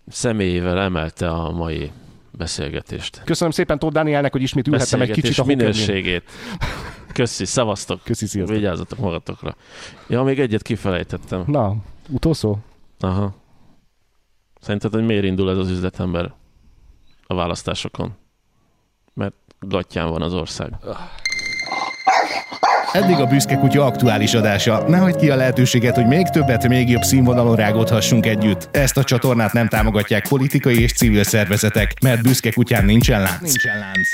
[0.08, 1.90] személyével emelte a mai
[2.36, 3.22] beszélgetést.
[3.24, 6.22] Köszönöm szépen Tóth Dánielnek, hogy ismét ülhettem egy kicsit a minőségét.
[7.12, 8.00] Köszi, szavaztok.
[8.04, 8.56] Köszi, sziasztok.
[8.56, 9.56] Vigyázzatok magatokra.
[10.08, 11.44] Ja, még egyet kifelejtettem.
[11.46, 11.74] Na,
[12.08, 12.58] utolsó?
[13.00, 13.34] Aha.
[14.60, 16.34] Szerinted, hogy miért indul ez az üzletember
[17.26, 18.14] a választásokon?
[19.14, 20.74] Mert gattyán van az ország.
[22.96, 24.88] Eddig a Büszke Kutya aktuális adása.
[24.88, 28.68] Ne hagyd ki a lehetőséget, hogy még többet, még jobb színvonalon rágódhassunk együtt.
[28.72, 33.40] Ezt a csatornát nem támogatják politikai és civil szervezetek, mert Büszke Kutyán nincsen lánc.
[33.40, 34.08] Nincsen lánc.